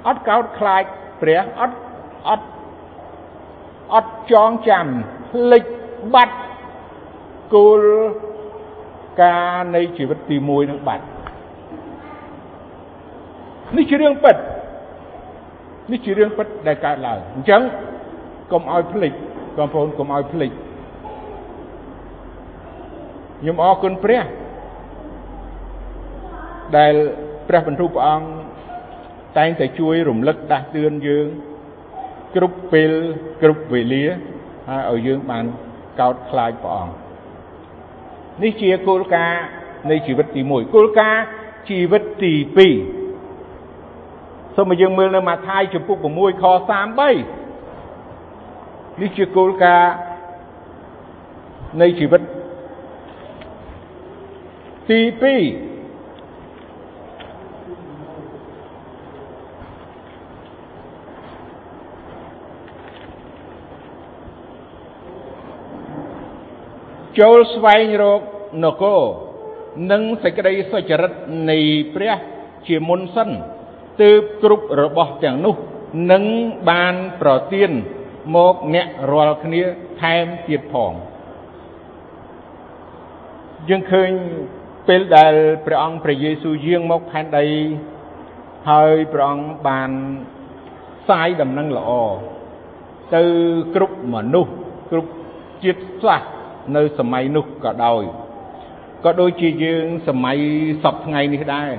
[0.06, 0.82] អត់កោតខ្លាច
[1.20, 1.78] ព្រះអត់
[2.28, 2.46] អត់
[3.92, 4.86] អត់ចងចាំ
[5.30, 5.64] ភ្លេច
[6.14, 6.36] បាត់
[7.54, 7.82] គោល
[9.22, 11.04] ការនៃជីវិតទី1នឹងបាត់
[13.76, 14.36] នេះជារឿងពិត
[15.90, 17.62] នេះជារឿងពិតដែលកើតឡើងអញ្ចឹង
[18.52, 19.12] កុំឲ្យភ្លេច
[19.56, 20.50] បងប្អូនកុំឲ្យភ្លេច
[23.40, 24.24] ខ្ញុំអរគុណព្រះ
[26.78, 26.94] ដែល
[27.48, 28.28] ព្រះបន្ទូលព្រះអង្គ
[29.38, 31.26] តែងតែជួយរំលឹកដាស់តឿនយើង
[32.34, 32.92] គ្រប់ពេល
[33.42, 34.04] គ្រប់វេលា
[34.68, 35.44] ហើយឲ្យយើងបាន
[36.00, 36.94] កោតខ្លាចព្រះអង្គ
[38.42, 39.42] នេះជាគោលការណ៍
[39.90, 41.24] នៃជីវិតទី1គោលការណ៍
[41.70, 43.05] ជីវិតទី2
[44.56, 46.44] សូមឲ្យយើងមើលនៅម៉ាថាយចំពុក6ខ
[47.52, 49.94] 33នេះជាគោលការណ៍
[51.80, 52.22] នៃជីវិត
[54.90, 55.66] ទី2
[67.18, 68.20] ចូលស្វែងរក
[68.64, 69.02] នគរ
[69.90, 71.12] និងសេចក្តីសុចរិត
[71.50, 71.58] នៃ
[71.94, 72.14] ព្រះ
[72.66, 73.30] ជាមុនសិន
[74.02, 75.54] ទើបគ្រប់របស់ទាំងនោះ
[76.12, 76.24] នឹង
[76.70, 77.70] បានប្រទាន
[78.36, 79.62] មកអ្នករាល់គ្នា
[80.00, 80.92] ថែមទៀតផង
[83.68, 84.10] យើងឃើញ
[84.88, 85.34] ពេលដែល
[85.66, 87.46] ព្រះអង្គព្រះយេស៊ូវយាងមកផែនដី
[88.70, 89.90] ហើយព្រះអង្គបាន
[91.02, 91.90] ផ្សាយដំណឹងល្អ
[93.14, 93.22] ទៅ
[93.74, 94.52] គ្រប់មនុស្ស
[94.90, 95.10] គ្រប់
[95.64, 96.30] ជាតិសាសន៍
[96.76, 98.02] នៅសម័យនោះក៏ដោយ
[99.04, 100.38] ក៏ដូចជាយើងសម័យ
[100.82, 101.72] សពថ្ងៃនេះដែរ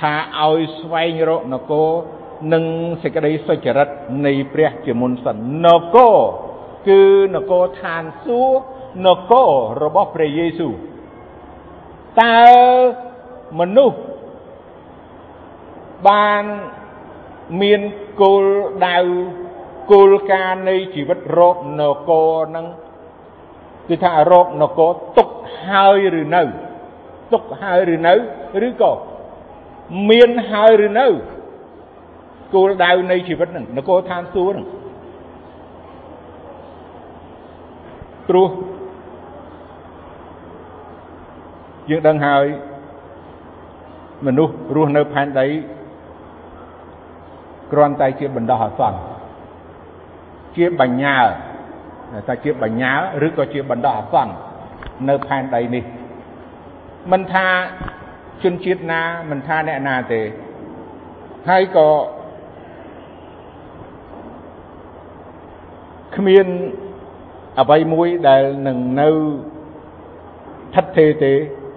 [0.00, 1.90] ថាឲ្យស្វែងរកនគរ
[2.52, 2.64] និង
[3.02, 3.88] សេចក្តីសុចរិត
[4.26, 6.16] នៃព្រះជាមុនសិននគរ
[6.88, 7.02] គឺ
[7.34, 8.62] នគរឋានសួគ៌
[9.06, 9.50] នគរ
[9.82, 10.74] របស់ព្រះយេស៊ូវ
[12.22, 12.42] តើ
[13.60, 13.98] មនុស្ស
[16.08, 16.44] បាន
[17.60, 17.80] មាន
[18.20, 18.44] គោល
[18.88, 18.98] ដៅ
[19.92, 22.66] គោលការណ៍នៃជីវិតរកនគរនឹង
[23.88, 25.28] គឺថារកនគរទុក
[25.66, 26.42] ហើយឬនៅ
[27.32, 28.14] ទុកហើយឬនៅ
[28.66, 28.92] ឬក៏
[30.10, 31.06] មានហើយឬនៅ
[32.54, 34.66] គោលដៅនៃជីវិតហ្នឹងនគរឋានសួគ៌ហ្នឹង
[38.28, 38.48] ព្រោះ
[41.90, 42.44] យើងដឹងហើយ
[44.26, 45.46] មនុស្សរស់នៅផែនដី
[47.72, 48.98] គ្រាន់តែជាបណ្ដោះអាសន្ន
[50.56, 51.16] ជាបញ្ញា
[52.28, 52.90] ថាជាបញ្ញា
[53.26, 54.32] ឬក៏ជាបណ្ដោះអាសន្ន
[55.08, 55.84] នៅផែនដីនេះ
[57.12, 57.46] មិនថា
[58.44, 60.22] ជនជាតិណាមិនថាអ្នកណាទេ
[61.48, 61.88] ហើយក៏
[66.16, 66.46] គ្មាន
[67.60, 69.08] អ្វីមួយដែលនឹងនៅ
[70.74, 71.32] ថិតថេរទេ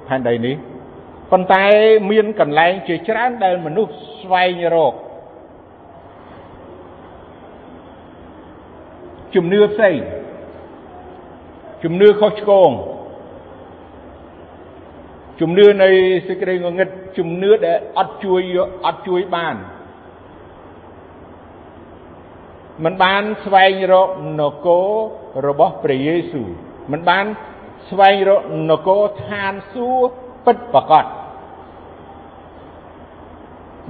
[0.07, 0.55] ផែនដីនេះ
[1.31, 1.63] ប៉ុន្តែ
[2.11, 4.93] មានកន្លែងជាច្រើនដែលមនុស្សស្វែងរក
[9.35, 9.97] ជំនឿផ្សេង
[11.83, 12.71] ជំនឿខុសឆ្គង
[15.39, 15.89] ជំនឿនៃ
[16.27, 18.41] សេចក្តីងងឹតជំនឿដែលអត់ជួយ
[18.85, 19.55] អត់ជួយបាន
[22.83, 24.09] មិនបានស្វែងរក
[24.41, 24.89] នគរ
[25.47, 26.49] របស់ព្រះយេស៊ូវ
[26.91, 27.25] មិនបាន
[27.89, 30.13] ស្វែងរកនគរឋានសួគ៌
[30.45, 31.05] ពិតប្រាកដ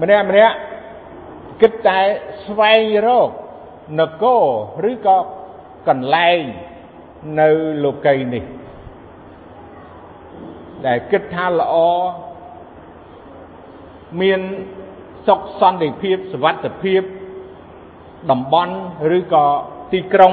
[0.01, 0.55] ម្នាក់ម្នាក់
[1.62, 1.99] គិតតែ
[2.45, 3.29] ស្វែងរក
[3.99, 4.25] នគ
[4.84, 5.17] រឬក៏
[5.88, 6.39] កន្លែង
[7.39, 7.49] នៅ
[7.84, 8.43] លោកីនេះ
[10.86, 11.74] ដែលគិតថាល្អ
[14.20, 14.40] មាន
[15.26, 17.02] សុខសន្តិភាពសวัสดิភាព
[18.30, 18.74] តំបន់
[19.16, 19.46] ឬក៏
[19.92, 20.32] ទីក្រុង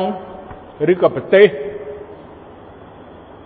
[0.91, 1.47] ឬក៏ប្រទេស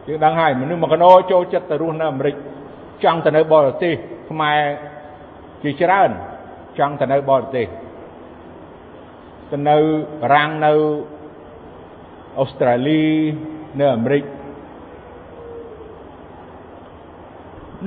[0.07, 2.36] យើងដឹងហើយមនុស្សមកកណោចូលចិត្តទៅរស់នៅអាមេរិក
[3.03, 3.93] ចង់ទៅនៅបរទេស
[4.29, 4.62] ខ្មែរ
[5.63, 6.10] ជាច្រើន
[6.79, 7.67] ចង់ទៅនៅបរទេស
[9.51, 9.77] ទៅនៅ
[10.21, 10.73] បារាំងនៅ
[12.39, 13.03] អូស្ត្រាលី
[13.79, 14.23] នៅអាមេរិក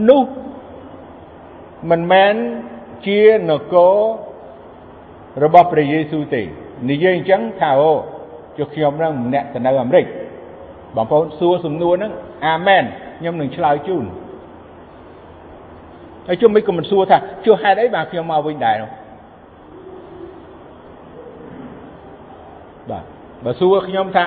[0.09, 0.23] នោះ
[1.89, 2.33] មិនមែន
[3.07, 3.97] ជានគរ
[5.43, 6.41] របស់ព្រះយេស៊ូវទេ
[6.89, 7.93] និយាយអញ្ចឹងថាអូ
[8.57, 10.05] ចុះខ្ញុំនឹងម្នាក់ទៅនៅអាមេរិក
[10.95, 12.11] បងប្អូនសួរសំណួរហ្នឹង
[12.47, 12.83] អាមែន
[13.19, 14.05] ខ្ញុំនឹងឆ្លើយជូន
[16.27, 18.89] ហើយជុំមិនក៏មិនសួរថាចុះហេតុអីបានខ្ញុំមកវិញដែរនោះ
[22.89, 23.03] បាទ
[23.45, 24.25] បើសួរខ្ញុំថា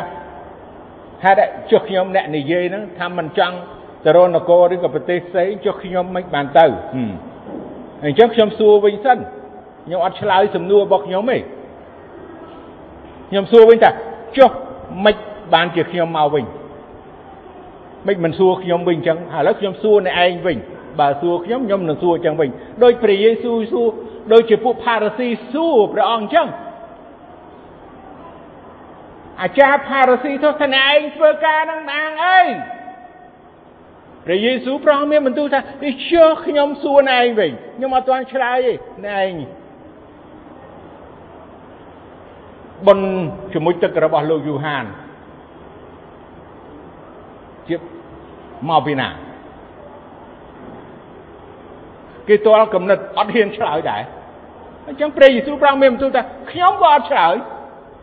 [1.24, 3.56] ហេតុចុះខ្ញុំអ្នកនិយាយហ្នឹងថាមិនចង់
[4.04, 6.66] ទៅរនគរឬក៏ប្រទេសផ្សេងចុះខ្ញុំមិនបានទៅ
[8.04, 9.18] អញ្ចឹងខ្ញុំសួរវិញសិន
[9.86, 11.38] ខ្ញុំអត់ឆ្លើយសំណួររបស់ខ្ញុំទេ
[13.30, 13.90] ខ្ញុំសួរវិញថា
[14.36, 14.50] ចុះ
[15.04, 15.14] មិន
[15.54, 16.44] បានជាខ្ញុំមកវិញ
[18.06, 20.56] មិនមិនសួរខ្ញុំវិញអញ្ចឹងឥឡូវខ្ញុំសួរអ្នកឯងវិញ
[21.00, 22.50] បើសួរខ្ញុំខ្ញុំនឹងសួរអញ្ចឹងវិញ
[22.82, 23.88] ដោយព្រះយេស៊ូវសួរ
[24.32, 26.46] ដូចជាពួកផារ៉ាស៊ីសួរព្រះអង្គអញ្ចឹង
[29.42, 32.40] អាចារ្យផារ៉ាស៊ីទៅស្នែងធ្វើការនឹងដាងអី
[34.26, 38.74] ព្រះយេស៊ូវប្រងមានបន្ទូលថានេះចុះខ្ញុំសួរណែឯងវិញខ្ញុំអត់ទាន់ឆ្លើយទេ
[39.06, 39.32] ណែឯង
[42.86, 43.06] បុណ្យ
[43.52, 44.84] ជាមួយទឹករបស់លោកយូហាន
[47.68, 47.76] ជា
[48.68, 49.08] មកពីណា
[52.28, 54.02] គេទាល់កំណត់អត់ហ៊ានឆ្លើយដែរ
[54.88, 57.34] អញ្ចឹងព្រះយេស៊ូវប្រងមានបន្ទូលថាខ្ញុំក៏អត់ឆ្លើយ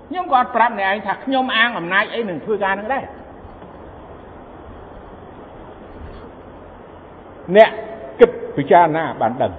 [0.10, 3.04] ខ្ញុំក៏អត់ប្រាប់អ្នកឯងថាខ្ញុំអាងអំណាចអីនឹងធ្វើការនឹងដែរ
[7.58, 7.70] អ្នក
[8.20, 9.54] គិតពិចារណាបានដឹង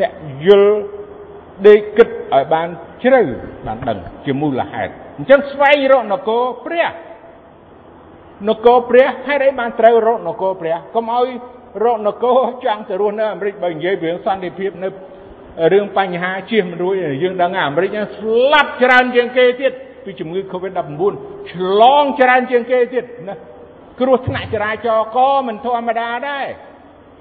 [0.00, 0.12] អ្នក
[0.46, 0.76] យល់
[1.66, 2.68] ដេកគិតឲ្យបាន
[3.02, 3.22] ជ្រៅ
[3.66, 6.86] បានដឹងជាមូលហេតុអញ្ចឹងស្វែងរកនគរព្រះ
[8.48, 11.28] នគរព្រះហេតុអីបានត្រូវរកនគរព្រះកុំឲ្យ
[11.84, 14.88] រកនគរចង់ទៅរស់នៅអាមេរិកបើនិយាយពីរឿងសន្តិភាពនៅ
[15.72, 19.72] រឿងបញ្ហាជៀសមិនរួចយើងដឹងអាមេរិកស្លាប់ច្រើនជាងគេទៀត
[20.04, 21.02] ពីជំងឺ Covid-19
[21.50, 23.36] ឆ្លងច្រើនជាងគេទៀតណា
[24.00, 26.46] គ្រោះថ្នាក់ចរាចរណ៍ក៏មិនធម្មតាដែរ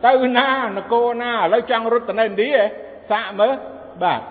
[0.04, 2.52] ទៅណានគរណាឥឡូវចង់រត់ទៅនៅឥណ្ឌា
[3.10, 3.54] សាកមើល
[4.04, 4.22] បាទ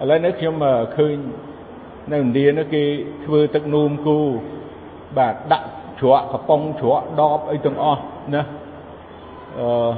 [0.00, 0.54] ឥឡូវនេះខ្ញុំ
[0.96, 1.16] ឃើញ
[2.12, 2.82] នៅឥណ្ឌានោះគេ
[3.24, 4.18] ធ្វើទឹកនោមគូ
[5.18, 5.66] បាទដាក់
[6.00, 8.02] ជ្រក់កំប៉ុងជ្រក់ដបអីទាំងអស់
[8.34, 8.42] ណា
[9.58, 9.90] អឺ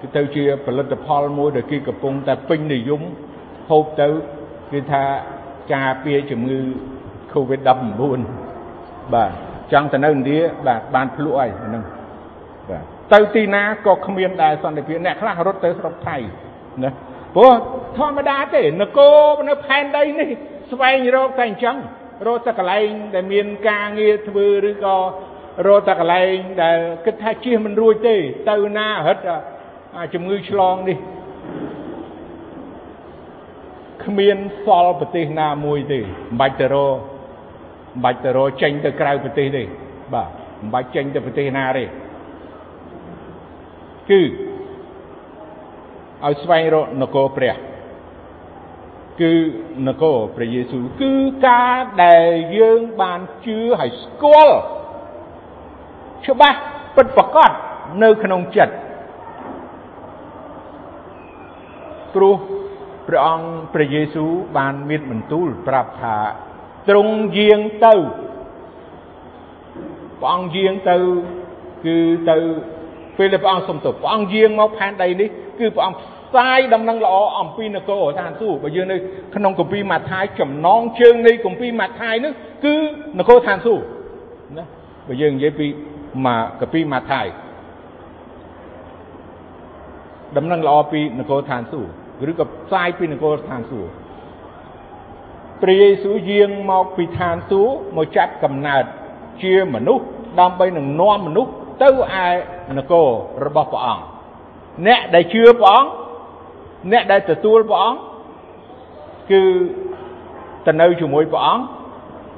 [0.00, 3.02] គឺទៅជាផលិតផលមួយដែលគេកំពុងតែពេញនិយម
[3.70, 4.08] ហូបទៅ
[4.72, 5.04] គឺថា
[5.74, 6.60] ការពារជំងឺ
[7.32, 11.82] COVID-19 បាទ ចង់ទៅនៅឥណ្ឌាបាទបានភ្លក់ហើយហ្នឹង
[12.70, 12.82] បាទ
[13.12, 16.16] ទៅទីណាក៏គ្មានដែរសន្តិភាពអ្នកខ្លះរត់ទៅស្រុកថៃ
[16.82, 16.90] ណា
[17.34, 17.52] ព្រោះ
[17.98, 19.16] ធម្មតាទេនគរ
[19.48, 20.28] នៅផែនដីនេះ
[20.72, 21.76] ស្វែងរកតែអញ្ចឹង
[22.26, 24.96] រកតែកន្លែងដែលមានការងារធ្វើឬក៏
[25.66, 28.16] រកតែកន្លែងដែលគិតថាជៀសមិនរួចទេ
[28.50, 29.18] ទៅណាហិត
[30.14, 30.98] ជំងឺឆ្លងនេះ
[34.04, 36.96] គ្មានសល់ប្រទេសណាមួយទេមិនបាច់ទៅរក
[37.92, 39.62] មិនបាច់ទៅរកចេញទៅក្រៅប្រទេសទេ
[40.14, 40.28] បាទ
[40.60, 41.84] មិនបាច់ចេញទៅប្រទេសណាទេ
[44.10, 44.20] គឺ
[46.24, 47.54] ឲ្យស្វែងរកនគរព្រះ
[49.20, 49.32] គឺ
[49.86, 51.12] នគរព្រះយេស៊ូវគឺ
[51.48, 52.28] ការដែល
[52.58, 54.56] យើងបានជឿហើយស្គាល់
[56.26, 56.58] ច្បាស់
[56.96, 57.50] ពិតប្រាកដ
[58.02, 58.74] នៅក្នុងចិត្ត
[62.14, 62.36] ព្រោះ
[63.08, 66.16] ព្រះអង្គព្រះយេស៊ូវបានមានបន្ទូលប្រាប់ថា
[66.88, 67.94] ទ្រង់យាងទៅ
[70.20, 70.96] ព្រះអង្គយាងទៅ
[71.84, 71.96] គឺ
[72.30, 72.36] ទៅ
[73.18, 78.96] ពេលដែលព្រះអង្គសុំទោសព្រះអង្គយាងមកផែនដីនេះគឺព្រះអង្គផ្សាយដំណឹងល្អអំពីនគរឋានសួគ៌បើយើងនៅ
[79.34, 82.32] ក្នុងគម្ពីរម៉ាថាយចំណងជើងនៃគម្ពីរម៉ាថាយនោះ
[82.64, 82.74] គឺ
[83.18, 83.84] នគរឋានសួគ៌
[84.58, 84.64] ណា
[85.08, 85.66] បើយើងនិយាយពី
[86.26, 87.26] មកគម្ពីរម៉ាថាយ
[90.36, 94.01] ដំណឹងល្អពីនគរឋានសួគ៌ឬក៏ផ្សាយពីនគរឋានសួគ៌
[95.62, 98.84] ព្រះយេស៊ូវយាងមកពីឋានសួគ៌មកចាប់កំណើត
[99.42, 100.04] ជាមនុស្ស
[100.40, 101.90] ដើម្បីនឹងនាំមនុស្សទៅ
[102.24, 102.30] ឯ
[102.78, 103.08] នគរ
[103.46, 104.04] របស់ព្រះអង្គ
[104.86, 105.88] អ្នកដែលជឿព្រះអង្គ
[106.92, 107.98] អ្នកដែលទទួលព្រះអង្គ
[109.30, 109.42] គឺ
[110.66, 111.64] ទៅនៅជាមួយព្រះអង្គ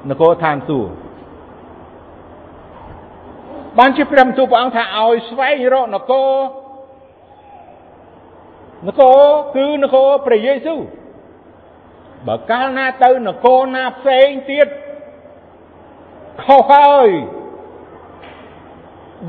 [0.09, 0.91] នគរឋានសួគ៌
[3.77, 6.31] បានជាព្រះបន្ទូលព្រះអង្គថាឲ្យស្វែងរកនគរ
[8.87, 9.17] នគរ
[9.55, 10.79] គឺនគរព្រះយេស៊ូវ
[12.27, 14.67] បើកាលណាទៅនគរណាផ្សេងទៀត
[16.43, 17.09] ខុសហើយ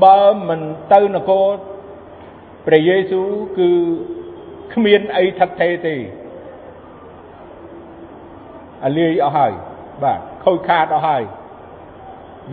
[0.03, 0.61] បើមិន
[0.93, 1.55] ទៅនគរ
[2.65, 3.69] ព្រះយេស៊ូវគឺ
[4.73, 5.95] គ្មានអីថិតថេរទេ
[8.85, 9.51] អាលាយអស់ហើយ
[10.03, 11.23] បាទខូចខាតអស់ហើយ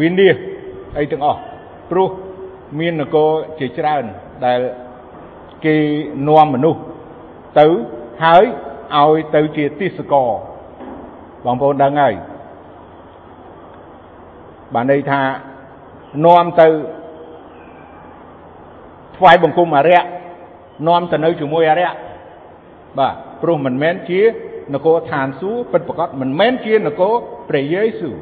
[0.00, 0.42] វិនិច្ឆ័យ
[0.98, 1.40] អីទាំងអស់
[1.90, 2.10] ព្រោះ
[2.78, 4.04] មាននគរជាច្រើន
[4.46, 4.60] ដែល
[5.64, 5.76] គេ
[6.28, 6.80] នាំមនុស្ស
[7.60, 7.66] ទៅ
[8.24, 8.44] ហើយ
[9.02, 10.14] ឲ្យទៅជាទិសក
[11.44, 12.14] បងប្អូនដឹងហើយ
[14.74, 15.20] បានន័យថា
[16.26, 16.68] នាំទៅ
[19.16, 20.02] ថ្វាយបង្គំអរិយ
[20.88, 21.90] នាំទៅនៅជាមួយអរិយ
[22.98, 24.20] បាទព្រោះមិនមែនជា
[24.74, 27.12] នគរឋានសួគ៌ពិតប្រកបមិនមែនជានគរ
[27.48, 28.14] ព្រះយេស៊ូវ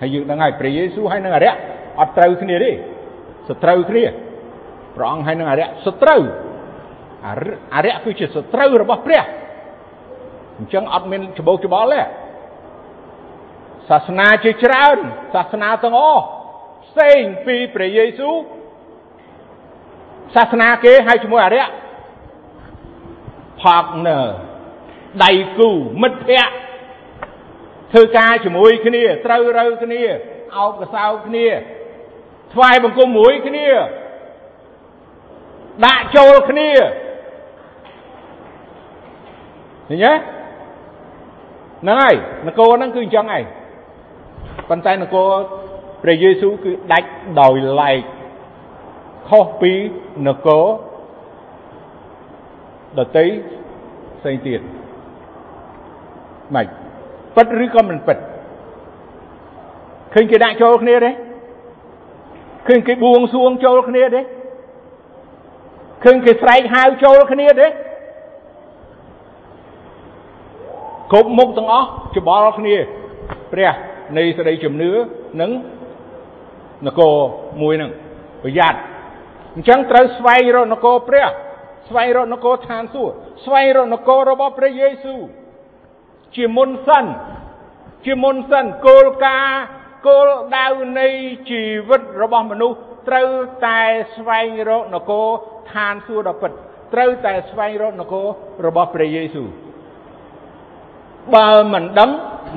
[0.00, 1.54] ហើយយើងដឹងហើយព្រះយេស៊ូវហើយនឹងអរិយ
[2.00, 2.70] អត់ត្រូវគ្នាទេ
[3.48, 4.04] សត្រូវគ្នា
[4.96, 6.22] ព្រះអង្គហើយនឹងអរិយសត្រូវ
[7.74, 9.22] អរិយគឺជាសត្រូវរបស់ព្រះ
[10.58, 12.02] អញ្ចឹងអត់មានច្បោកច្បល់ទេ
[13.88, 14.98] សាសនាជាច្រើន
[15.34, 16.24] សាសនាទាំងអស់
[16.86, 18.36] ផ្សេងពីព្រះយេស៊ូវ
[20.34, 21.66] សាសនាគេហើយជាមួយអរិយ
[23.62, 24.24] partner
[25.24, 25.70] ដៃគូ
[26.02, 26.54] មិត្តភ័ក្តិ
[27.92, 30.02] ធ្វើការជាមួយគ្នាត្រូវរើគ្នា
[30.56, 31.46] អោបកសោគ្នា
[32.54, 33.68] ថ្វាយបង្គំមួយគ្នា
[35.86, 36.70] ដាក់ចូលគ្នា
[39.88, 40.37] ឃើញទេ
[41.82, 42.14] ហ្នឹងហើយ
[42.46, 43.44] នគរហ្នឹងគឺអញ្ចឹងហើយ
[44.68, 45.28] ប៉ុន្តែនគរ
[46.02, 47.08] ព្រះយេស៊ូវគឺដាច់
[47.40, 48.00] ដោយឡែក
[49.28, 49.72] ខុសពី
[50.26, 50.64] នគរ
[52.98, 53.26] ដតី
[54.18, 54.60] ផ្សេងទៀត
[56.54, 56.66] ម៉េច
[57.36, 58.18] ពិតឬក៏មិនពិត
[60.14, 61.10] ឃើញគេដាក់ចូលគ្នាទេ
[62.68, 64.20] ឃើញគេបួងសួងចូលគ្នាទេ
[66.04, 67.66] ឃើញគេស្រែកហៅចូលគ្នាទេ
[71.12, 72.76] គ្រប់មុខទាំងអស់ច្បល់គ្នា
[73.52, 73.72] ព្រះ
[74.16, 74.90] នៃសេចក្តីជំនឿ
[75.40, 75.50] និង
[76.86, 77.14] នគរ
[77.62, 77.90] មួយហ្នឹង
[78.42, 78.78] ប្រយ័ត្ន
[79.54, 81.28] អញ្ចឹងត្រូវស្វែងរកនគរព្រះ
[81.88, 85.20] ស្វែងរកនគរឋានសួគ៌ស្វែងរកនគររបស់ព្រះយេស៊ូវ
[86.36, 87.04] ជាមុនសិន
[88.06, 89.62] ជាមុនសិនគោលការណ៍
[90.06, 90.66] គោលដៅ
[90.98, 91.08] នៃ
[91.50, 92.76] ជីវិតរបស់មនុស្ស
[93.08, 93.30] ត្រូវ
[93.66, 93.80] តែ
[94.16, 95.26] ស្វែងរកនគរ
[95.72, 96.52] ឋានសួគ៌ដ៏ពិត
[96.94, 98.26] ត្រូវតែស្វែងរកនគរ
[98.66, 99.48] របស់ព្រះយេស៊ូវ
[101.34, 102.10] បើមិនដឹង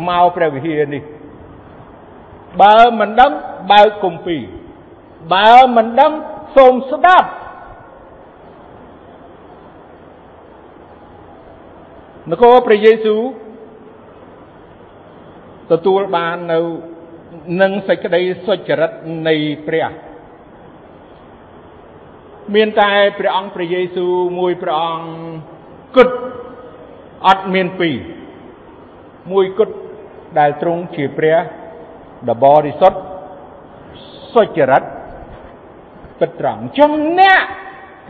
[0.08, 1.04] មកព្រះវិហារនេះ
[2.62, 3.32] បើមិនដឹង
[3.72, 4.42] បើកគម្ពីរ
[5.34, 6.12] បើមិនដឹង
[6.56, 7.30] សូមស្ដាប់
[12.32, 13.22] នគរព្រះយេស៊ូវ
[15.72, 16.60] ទទួលបាននៅ
[17.62, 18.92] នឹងសេចក្តីសុចរិត
[19.28, 19.36] នៃ
[19.68, 19.88] ព្រះ
[22.56, 25.08] មានតែព្រះអង្គព្រះយេស៊ូវមួយព្រះអង្គ
[25.96, 26.10] គិត
[27.28, 27.96] អត់មានពីរ
[29.32, 29.76] មួយគត់
[30.40, 31.38] ដែលទ្រង់ជាព្រះ
[32.30, 33.00] ដ៏បរិសុទ្ធ
[34.34, 34.84] សុចរិត
[36.20, 37.44] ពិតត្រង់អញ្ចឹងអ្នក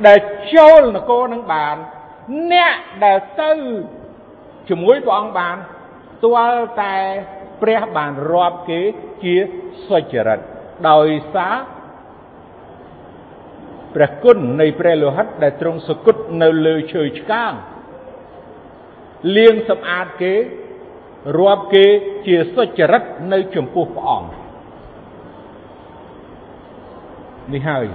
[0.07, 0.19] ដែល
[0.53, 1.75] ចូលនគរនឹងបាន
[2.51, 3.51] អ្នកដែលទៅ
[4.69, 5.55] ជាមួយព្រះអង្គបាន
[6.23, 6.97] ទាល់តែ
[7.61, 8.81] ព្រះបានរាប់គេ
[9.23, 9.35] ជា
[9.87, 10.39] សុចរិត
[10.89, 11.55] ដោយសារ
[13.95, 17.53] ព្រះគុណនៃព្រះលោហិតដែលទ្រង់សគត់នៅលើឈើឆ្កាង
[19.35, 20.33] លាងសម្អាតគេ
[21.37, 21.85] រាប់គេ
[22.25, 23.03] ជាសុចរិត
[23.33, 24.29] នៅចំពោះព្រះអង្គ
[27.53, 27.85] នេះហើយ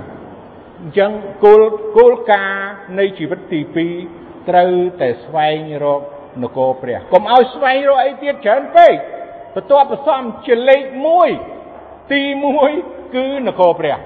[0.80, 1.10] អញ្ចឹង
[1.44, 1.60] គោល
[1.96, 3.60] គោលការណ៍នៃជីវិតទី
[4.04, 6.00] 2ត្រូវតែស្វែងរក
[6.42, 8.94] នគរព្រះកុំឲ្យស្វែងរកអីទៀតច្រើនពេក
[9.54, 10.82] បន្ទាប់បន្សំជាលេខ
[11.46, 12.20] 1ទី
[12.68, 13.96] 1គឺនគរព្រះ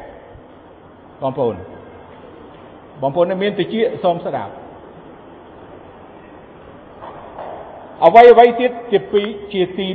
[1.23, 1.55] បងប្អូន
[3.03, 4.53] បងប្អូនមានតិចសូមស្ដាប់
[8.07, 9.87] អ្វីអ្វីទៀតជាពីរជាទី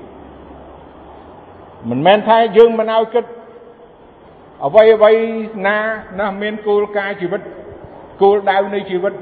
[0.00, 3.24] 2មិនមែនថាយើងមិនឲ្យគិត
[4.66, 5.12] អ្វីអ្វី
[5.66, 5.78] ណា
[6.18, 7.40] ណាមានគោលការណ៍ជីវិត
[8.22, 9.14] គោលដៅនៃជីវិត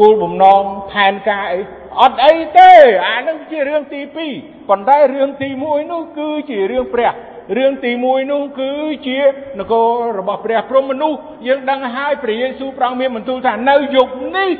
[0.00, 1.60] គោលបំណងផែនការអី
[2.00, 2.70] អត់អីទេ
[3.08, 4.00] អានឹងជារឿងទី
[4.34, 7.12] 2ប៉ុន្តែរឿងទី1នោះគឺជារឿងព្រះ
[7.56, 8.70] រឿងទី1នោះគឺ
[9.06, 9.18] ជា
[9.58, 14.50] នគររបស់ព្រះព្រហ្មមនុស្សយើងដឹងហើយព្រះយេស៊ូវប្រងមានបន្ទូលថានៅយុគនេះ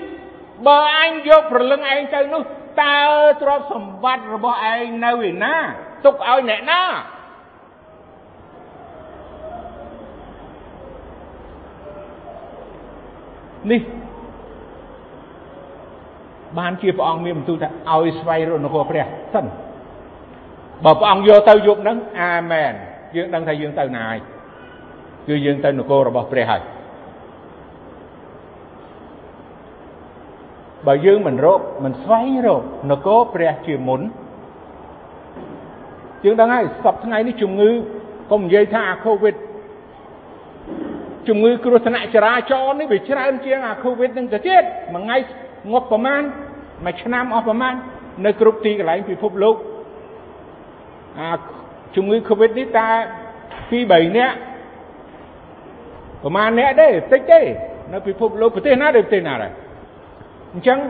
[0.66, 2.42] បើអញយកព្រលឹងឯងទៅនោះ
[2.82, 2.98] តើ
[3.42, 5.54] ទ្រព្យសម្បត្តិរបស់ឯងនៅឯណា
[6.04, 6.82] ទុកឲ្យអ្នកណា
[13.70, 13.80] នេះ
[16.58, 19.46] បានជាព្រះអង្គមានបន្ទូលថាឲ្យស្វែងរកនគរព្រះសិន
[20.84, 22.72] បើព្រះអង្គយកទៅយប់ហ្នឹងអាមែន
[23.16, 24.18] យើងដឹងថាយើងទៅណាហើយ
[25.28, 26.62] គឺយើងទៅនគររបស់ព្រះហើយ
[30.86, 34.00] បើយើងមិនរកមិនស្វែងរកនគរព្រះជាមុន
[36.24, 37.70] យើងដឹងហើយសពថ្ងៃនេះជំងឺ
[38.30, 39.34] កុំនិយាយថាអាកូវីដ
[41.28, 44.62] ជំងឺគ្រោះថ្នាក់ចរាចរណ៍នេះវាច្រើនជាងអាកូវីដនឹងទៅទៀត
[44.94, 45.16] មួយថ្ងៃ
[45.70, 46.22] ងាប់ប្រមាណ
[46.84, 47.74] មួយឆ្នាំអស់ប្រមាណ
[48.24, 49.56] នៅគ្រប់ទីកន្លែងពិភពលោក
[51.20, 51.30] អា
[51.96, 52.88] ជំងឺកូវីដនេះតែ
[53.70, 54.36] 2 3នាក់
[56.22, 57.40] ប្រមាណអ្នកទេតិចទេ
[57.92, 59.65] នៅពិភពលោកប្រទេសណាដូចប្រទេសណាដែរ
[60.56, 60.80] អញ្ចឹង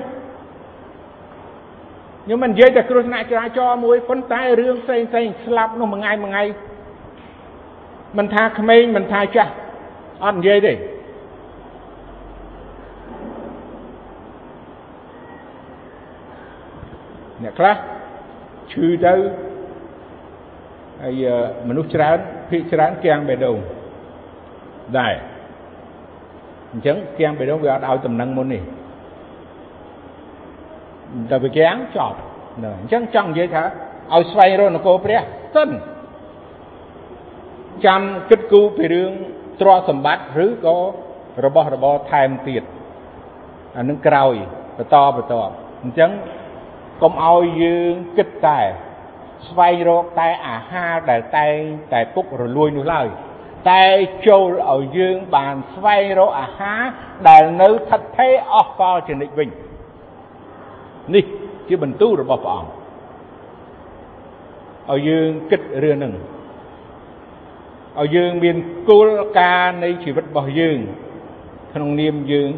[2.25, 6.45] ខ្ញុំមិននិយាយតែគ្រោះថ្នាក់ចរាចរណ៍មួយប៉ុន្តែរឿងផ្សេងផ្សេងស្លាប់នោះមួយថ្ងៃមួយថ្ងៃ
[8.19, 9.53] មិនថាក្មេងមិនថាចាស់
[10.25, 10.73] អត់និយាយទេ
[17.43, 17.77] អ្នកខ្លះ
[18.73, 19.15] ឈឺទៅ
[21.03, 21.25] ហើយ
[21.69, 22.19] មនុស្សច្រើន
[22.51, 23.59] ភាគច្រើនគៀងបេះដូង
[24.99, 25.15] ដែរ
[26.73, 28.63] អញ្ចឹងគៀងបេះដូងវាអត់ឲ្យតំណែងមុននេះ
[31.31, 32.17] ទៅវាគាំងចប់
[32.57, 33.65] ហ្នឹងអញ្ចឹងចង់និយាយថា
[34.15, 35.21] ឲ្យស្វែងរកនគរព្រះ
[35.55, 35.71] សិន
[37.87, 39.13] ចាំគិតគូរពីរឿង
[39.61, 40.77] ទ្រព្យសម្បត្តិឬក៏
[41.45, 42.63] របស់របរថែមទៀត
[43.77, 44.35] អានឹងក្រោយ
[44.79, 45.35] បន្តបន្ត
[45.83, 46.11] អញ្ចឹង
[47.03, 48.61] កុំឲ្យយើងគិតតែ
[49.49, 51.57] ស្វែងរកតែអាហារដែលតែង
[51.93, 53.09] តែពុករលួយនោះឡើយ
[53.71, 53.85] តែ
[54.29, 56.83] ចូលឲ្យយើងបានស្វែងរកអាហារ
[57.29, 59.49] ដែលនៅថិតថេរអស់កលជានិច្ចវិញ
[61.15, 61.25] នេះ
[61.69, 62.71] ជាបន្ទូលរបស់ព្រះអង្គ
[64.91, 66.13] ឲ្យយើងគិតរឿងហ្នឹង
[68.01, 68.57] ឲ្យយើងមាន
[68.89, 70.79] គោលការណ៍នៃជីវិតរបស់យើង
[71.73, 72.51] ក្នុងនាមយើង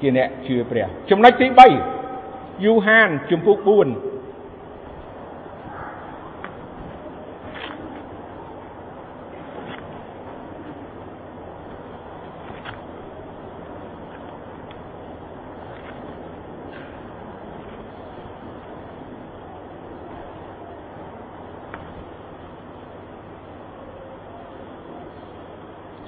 [0.00, 1.46] ជាអ្នកជឿព្រះចំណុចទី
[2.06, 4.15] 3យូហានជំពូក4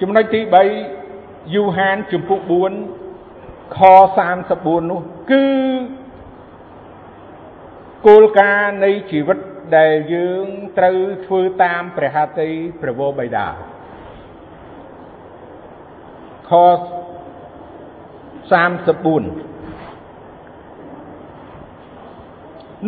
[0.01, 0.41] ចំណុចទី
[0.97, 2.39] 3យូហានជំពូក
[3.09, 3.79] 4ខ
[4.35, 5.45] 34នោះគឺ
[8.07, 9.37] គោលការណ៍នៃជីវិត
[9.77, 10.45] ដែលយើង
[10.77, 12.49] ត្រូវធ្វើតាមព្រះហត្ថី
[12.81, 13.47] ព្រះវរបិតា
[16.49, 16.61] ខ34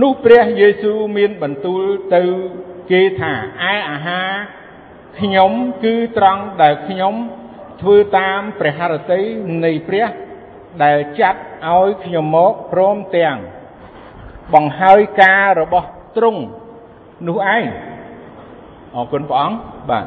[0.01, 1.81] នោះព្រះយេស៊ូវមានបន្ទូល
[2.15, 2.23] ទៅ
[2.91, 3.33] គេថា
[3.71, 4.29] ឯអាហារ
[5.19, 5.51] ខ្ញុំ
[5.83, 7.15] គឺត្រង់ដែលខ្ញុំ
[7.81, 9.21] ធ្វើតាមព្រះハរតី
[9.63, 10.07] នៃព្រះ
[10.83, 13.37] ដែលចាត់ឲ្យខ្ញុំមកព្រមទាំង
[14.53, 15.87] បង្ហើយការរបស់
[16.17, 16.41] ទ្រង់
[17.27, 17.65] នោះឯង
[18.95, 19.57] អរគុណព្រះអង្គ
[19.89, 20.05] បាទ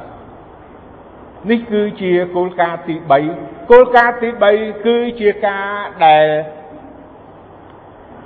[1.50, 2.94] នេះគឺជាគោលការណ៍ទី
[3.34, 4.28] 3គោលការណ៍ទី
[4.59, 5.68] 3គឺជាការ
[6.07, 6.26] ដែល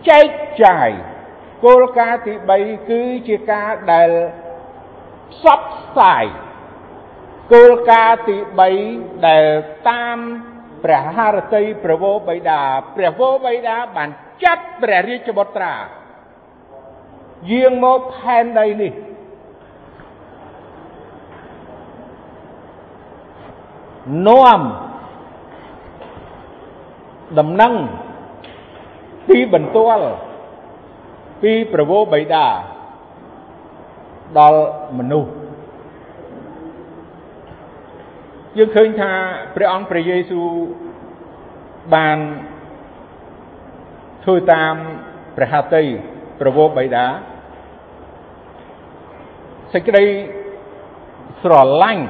[0.08, 0.28] ចែក
[0.64, 0.88] ចាយ
[1.64, 4.10] គោលការណ៍ទី3គឺជាការដែល
[5.32, 6.24] ផ្សព្វផ្សាយ
[7.52, 8.36] គោលការណ៍ទី
[8.80, 9.44] 3ដែល
[9.88, 10.18] តាម
[10.84, 12.60] ព្រះハរតីព្រះវរបិតា
[12.96, 14.08] ព្រះវរបិតាបាន
[14.44, 15.74] ចាត់ព្រះរាជបុត្រា
[17.50, 18.92] យាងមកផែនដីនេះ
[24.26, 24.60] នាំ
[27.38, 27.74] ដំណឹង
[29.28, 30.08] ពីបន្ទាល់
[31.42, 32.46] ពីព្រះវរបិតា
[34.38, 34.62] ដល់
[34.98, 35.30] មនុស្ស
[38.56, 39.10] យើងឃើញថា
[39.54, 40.46] ព្រះអង្គព្រះយេស៊ូវ
[41.94, 42.18] បាន
[44.24, 44.74] ធ្វើតាម
[45.36, 45.82] ព្រះហត្ថី
[46.40, 47.06] ប្រវោបិតា
[49.72, 50.04] សេចក្តី
[51.42, 52.04] ស្រឡាញ់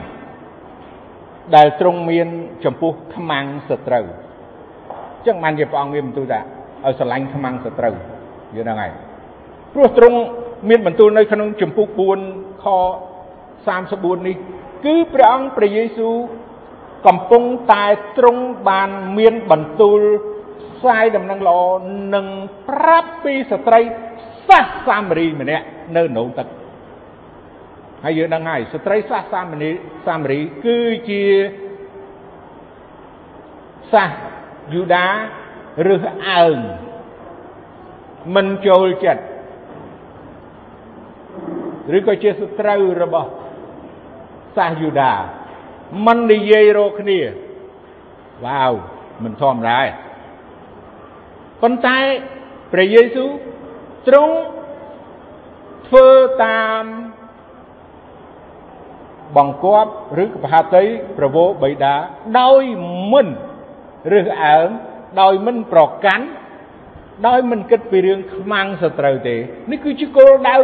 [1.56, 2.28] ដែលទ្រង់មាន
[2.64, 4.04] ចំពោះខ្មាំងសត្រូវ
[5.16, 6.40] អញ្ចឹងបានជាព្រះអង្គមានបន្ទូលថា
[6.84, 7.94] ឲ្យស្រឡាញ់ខ្មាំងសត្រូវ
[8.56, 8.92] យល់ហ្នឹងហើយ
[9.74, 10.18] ព្រោះទ្រង់
[10.68, 11.86] មានបន្ទូលនៅក្នុងចំពុក
[12.26, 12.66] 4ខ
[13.46, 14.36] 34នេះ
[14.84, 16.16] គឺព្រះអង្គព្រះយេស៊ូវ
[17.06, 17.86] កំពុងតែ
[18.18, 20.00] ទ្រង់បានមានបន្ទូល
[20.76, 21.60] ផ្សាយដំណឹងល្អ
[22.14, 22.26] និង
[22.68, 23.80] ប្រាប់ពីស្ត្រី
[24.48, 25.64] សាសសាមារីម្នាក់
[25.96, 26.46] នៅនៅទឹក
[28.04, 29.70] ហើយយើងដឹងហើយស្ត្រីសាសសាមារី
[30.06, 31.24] សាមារីគឺជា
[33.92, 34.10] សាស
[34.74, 35.06] យូដា
[35.94, 35.96] ឬ
[36.28, 36.58] អើង
[38.34, 39.22] មិនចូលចិត្ត
[41.96, 43.30] ឬក៏ជាសត្រូវរបស់
[44.58, 45.12] សាសយូដា
[46.06, 47.20] មិននិយាយរកគ្នា
[48.46, 48.72] វ៉ាវ
[49.22, 49.88] មិនធម្មតាទេ
[51.62, 51.98] ប៉ុន្តែ
[52.72, 53.30] ព្រះយេស៊ូវ
[54.08, 54.34] ទ្រង់
[55.88, 56.06] ធ្វើ
[56.44, 56.84] តាម
[59.36, 59.92] បង្គាប់
[60.24, 60.84] ឬកបហតី
[61.18, 61.94] ប្រវោបិតា
[62.40, 62.62] ដោយ
[63.12, 63.26] មិន
[64.12, 64.68] រើសអើង
[65.20, 66.26] ដោយមិនប្រកាន់
[67.28, 69.36] ដោយមិនគិតពីរឿងខ្មាំងសត្រូវទេ
[69.70, 70.56] នេះគឺជាគោលដៅ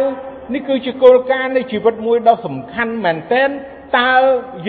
[0.53, 3.49] នេះគឺជាគោលការណ៍នៃជីវិតមួយដ៏សំខាន់មែនទែន
[3.97, 4.13] តើ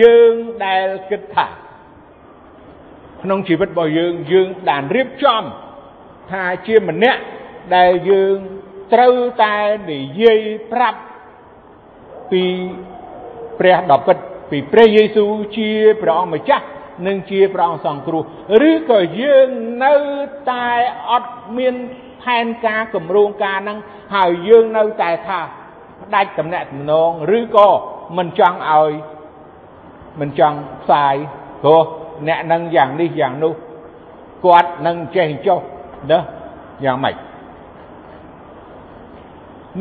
[0.01, 0.33] យើង
[0.65, 1.47] ដែលគិតថា
[3.23, 5.43] ក្នុងជីវិតរបស់យើងយើងបានរៀបចំ
[6.31, 7.21] ថាជាម្នាក់
[7.75, 8.35] ដែលយើង
[8.93, 9.55] ត្រូវតែ
[9.91, 10.39] និយាយ
[10.71, 10.99] ប្រាប់
[12.31, 12.43] ពី
[13.59, 14.17] ព្រះដ៏ពិត
[14.49, 15.69] ពីព្រះយេស៊ូវជា
[16.01, 16.65] ព្រះអង្គម្ចាស់
[17.07, 18.23] និងជាព្រះអង្គសង្គ្រោះ
[18.69, 19.49] ឬក៏យើង
[19.85, 19.95] នៅ
[20.51, 20.69] តែ
[21.11, 21.75] អត់មាន
[22.23, 23.77] ផែនការគម្រោងការហ្នឹង
[24.15, 25.39] ហើយយើងនៅតែថា
[26.01, 27.69] ផ្ដាច់តំណែងតំណងឬក៏
[28.17, 28.91] មិនចង់ឲ្យ
[30.19, 31.15] មិនចង់ផ្សាយ
[31.63, 31.85] ព្រោះ
[32.27, 33.53] អ្នកនឹងយ៉ាងនេះយ៉ាងនោះ
[34.45, 35.59] គាត់នឹងចេះចុះ
[36.11, 36.19] ណា
[36.85, 37.15] យ៉ាងម៉េច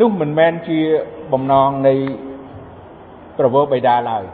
[0.01, 0.79] នោះមិនមែនជា
[1.33, 1.95] បំណងនៃ
[3.39, 4.25] ប្រវោបិតាឡើយ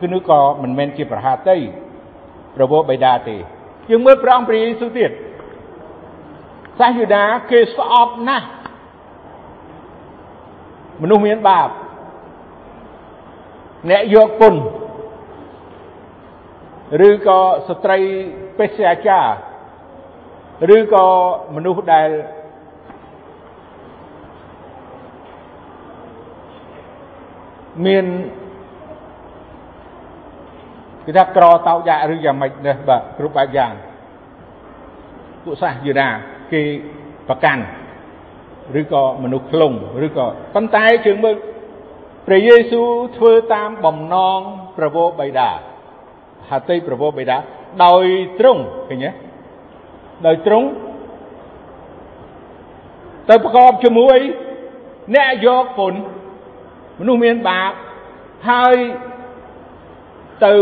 [0.00, 1.56] គឺនោះក៏មិនមែនជាប្រហាតី
[2.56, 3.36] ប្រវោបិតាទេ
[3.90, 5.10] យើងមើលព្រះអង្គព្រះយេស៊ូវទៀត
[6.78, 8.46] សាសយូដាគេស្អប់ណាស់
[11.02, 11.68] មនុស្សមានបាប
[13.90, 14.54] អ្នកយកពុន
[17.08, 17.98] ឬក៏ស្ត្រី
[18.58, 19.20] បេសយាចា
[20.70, 21.06] រឬក៏
[21.54, 22.08] មនុស្សដែល
[27.86, 28.04] មាន
[31.06, 33.72] គឺថាក្រតោកយ៉ាឬយ៉ាងម៉េចនេះបាទគ្រប់បែបយ៉ាង
[35.44, 36.08] ពួកសាសយូដា
[36.52, 36.62] គេ
[37.28, 37.62] ប្រកាន់
[38.80, 39.72] ឬក៏មនុស្សខ្លង
[40.06, 41.34] ឬក៏ប៉ុន្តែជើងមើល
[42.26, 44.40] ព្រះយេស៊ូវធ្វើតាមបំណង
[44.76, 45.50] ព្រះវរបិតា
[46.50, 47.36] ហត្ថីព្រះវរបិតា
[47.84, 48.04] ដោយ
[48.40, 49.10] ត្រង់ឃើញទេ
[50.26, 50.68] ដោយត្រង់
[53.28, 54.18] ទៅប្រកបជាមួយ
[55.14, 55.94] អ្នកយកពុន
[57.00, 57.72] មនុស្សមានបាប
[58.50, 58.76] ហើយ
[60.46, 60.54] ទៅ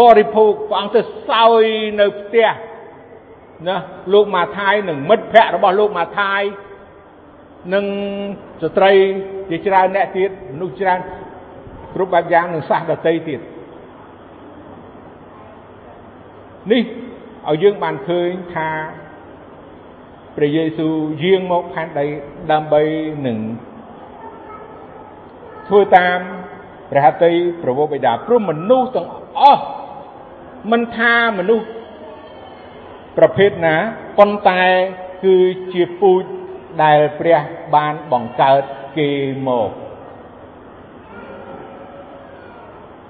[0.00, 1.00] បរិភោគព្រះអង្គទៅ
[1.30, 1.64] សោយ
[2.00, 2.48] នៅផ្ទះ
[3.68, 3.76] ណា
[4.12, 6.42] លោកម៉ាថាយនិងមិត្តភ័ក្តិរបស់លោកម៉ាថាយ
[7.74, 7.84] និង
[8.62, 8.92] ស្ត្រី
[9.50, 11.00] ជាច្រើនអ្នកទៀតមនុស្សច្រើន
[11.94, 13.40] គ្រប់បែបយ៉ាងនឹងសាសដតីទៀត
[16.72, 16.82] នេះ
[17.48, 18.68] ឲ្យយើងបានឃើញថា
[20.36, 22.06] ព្រះយេស៊ូវយាងមកផែនដី
[22.52, 22.82] ដើម្បី
[23.26, 23.38] នឹង
[25.68, 26.18] ធ្វើតាម
[26.90, 27.32] ព្រះហត្ថី
[27.62, 29.08] ប្រវោបិតាព្រោះមនុស្សទាំង
[29.40, 29.64] អស់
[30.70, 31.66] មិនថាមនុស្ស
[33.18, 33.76] ប្រភេទណា
[34.18, 34.62] ប៉ុន្តែ
[35.24, 35.36] គឺ
[35.72, 36.22] ជាពូជ
[36.82, 37.40] ដែលព្រះ
[37.74, 38.62] បានបង្កើត
[38.98, 39.10] គេ
[39.48, 39.70] មក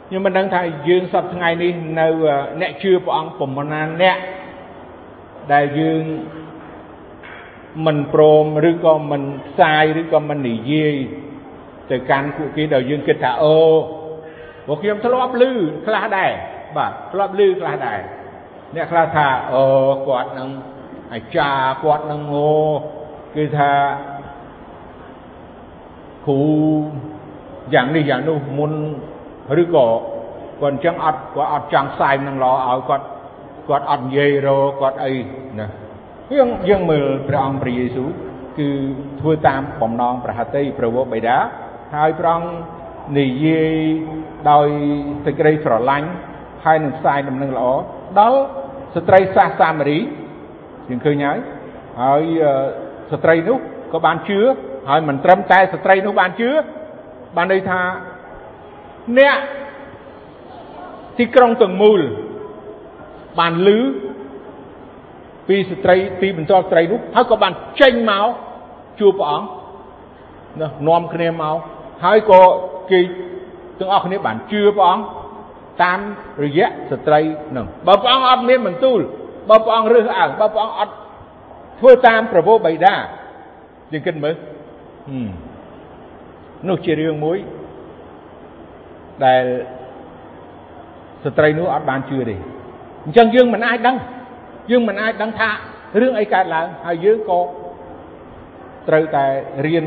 [0.07, 2.07] ខ្ញុំមិនដឹងថាយើងសប្តាហ៍ថ្ងៃនេះនៅ
[2.61, 4.17] អ្នកជឿព្រះអង្គប្រមាណអ្នក
[5.53, 6.03] ដែលយើង
[7.87, 10.95] មិនព្រមឬក៏មិនផ្សាយឬក៏មិននិយាយ
[11.91, 13.57] ទៅកាន់ពួកគេដែលយើងគិតថាអូ
[14.67, 15.43] ពួកខ្ញុំធ្លាប់ឮ
[15.87, 16.31] ខ្លះដែរ
[16.77, 18.01] បាទធ្លាប់ឮខ្លះដែរ
[18.75, 19.65] អ្នកខ្លះថាអូ
[20.09, 20.49] គាត់នឹង
[21.13, 22.51] អាចារ្យគាត់នឹងអូ
[23.37, 23.71] គឺថា
[26.27, 26.41] គ្រូ
[27.75, 28.73] យ៉ាងនេះយ៉ាងនោះមុន
[29.63, 29.87] ឬក៏
[30.61, 33.07] គាត់អញ្ចឹងអត់គាត់អត់ចង់ផ្សាយនឹងល្អឲ្យគាត់
[33.69, 34.49] គាត់អត់និយាយរ
[34.81, 35.15] គាត់អី
[35.61, 35.67] ណា
[36.33, 38.09] យើងយើងមើលព្រះអង្គព្រះយេស៊ូវ
[38.59, 38.69] គឺ
[39.21, 41.37] ធ្វើតាមបំណងព្រះហត្ថីព្រះវរបិតា
[41.95, 42.51] ហើយព្រះអង្គ
[43.19, 43.77] និយាយ
[44.51, 44.69] ដោយ
[45.25, 46.09] សេចក្តីស្រឡាញ់
[46.65, 47.69] ហើយនឹងផ្សាយដំណឹងល្អ
[48.21, 48.39] ដល់
[48.95, 49.99] ស្ត្រីសាសសាមារី
[50.89, 51.39] យើងឃើញហើយ
[52.03, 52.23] ហើយ
[53.13, 53.59] ស្ត្រីនោះ
[53.93, 54.41] ក៏បានជឿ
[54.89, 56.51] ហើយមិនត្រឹមតែស្ត្រីនោះបានជឿ
[57.37, 57.81] បានន័យថា
[59.19, 59.37] អ្នក
[61.19, 62.01] ទីក្រុងទាំងមូល
[63.41, 63.81] បានលឺ
[65.49, 68.27] ពីស្ត្រីពីបន្ទាល់ស្ត្រីនោះហើយក៏បានចេញមក
[69.01, 69.47] ជួបព្រះអង្គ
[70.61, 71.57] ណានាំគ្នាមក
[72.05, 72.43] ហើយក៏
[72.91, 73.01] គេ
[73.79, 75.05] ទាំងអស់គ្នាបានជឿព្រះអង្គ
[75.83, 75.99] តាម
[76.45, 77.21] រយៈស្ត្រី
[77.57, 79.01] នឹងបើព្រះអង្គអត់មានបន្ទូល
[79.49, 80.93] បើព្រះអង្គរើសអើងបើព្រះអង្គអត់
[81.81, 82.95] ធ្វើតាមប្រពោបៃតា
[83.93, 84.35] យើងគិតមើល
[86.69, 87.39] នោះជារឿងមួយ
[89.25, 89.45] ដែល
[91.25, 92.37] ស្ត្រីនោះអត់បានជឿទេ
[93.05, 93.97] អញ្ចឹងយើងមិនអាចដឹង
[94.71, 95.51] យើងមិនអាចដឹងថា
[96.01, 97.41] រឿងអីកើតឡើងហើយយើងក៏
[98.89, 99.25] ត្រូវតែ
[99.67, 99.85] រៀន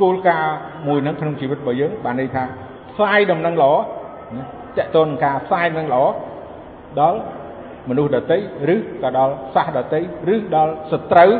[0.00, 0.54] គោលការណ៍
[0.86, 2.44] មួយហ្នឹងក្នុងជីវិតរបស់យើងបានន័យថា
[2.90, 6.02] ផ្សាយដំណឹងល្អតកតនការផ្សាយដំណឹងល្អ
[7.00, 7.18] ដល់
[7.88, 8.38] មនុស្សដតី
[8.74, 10.00] ឬក៏ដល់សាសដតី
[10.34, 11.30] ឬដល់សត្រូវ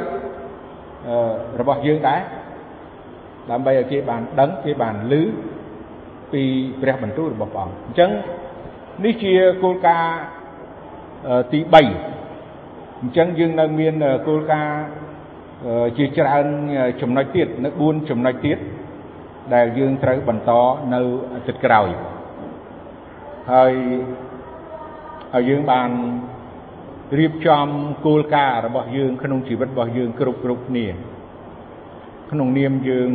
[1.60, 2.20] របស់យើងដែរ
[3.50, 5.14] ដើម្បីឲ្យគេបានដឹងគេបានឮ
[6.32, 6.42] ពី
[6.80, 8.10] ព្រះបន្ទូលរបស់ព្រះអង្គអញ្ចឹង
[9.04, 9.32] នេះជា
[9.62, 10.20] គោលការណ៍
[11.52, 13.94] ទី3អញ្ចឹងយើងនៅមាន
[14.28, 14.82] គោលការណ៍
[15.98, 16.46] ជាច្រើន
[17.00, 18.58] ចំណុចទៀតនៅ4ចំណុចទៀត
[19.54, 20.50] ដែលយើងត្រូវបន្ត
[20.94, 21.00] នៅ
[21.34, 21.88] អាទិត្យក្រោយ
[23.52, 23.72] ហើយ
[25.34, 25.90] ហើយយើងបាន
[27.18, 27.66] រៀបចំ
[28.06, 30.86] គោលការណ៍របស់យើងក្នុងជីវិតរបស់យើងគ្រប់គ្រប់គ្នា
[32.30, 33.10] ក្នុងនាមយើង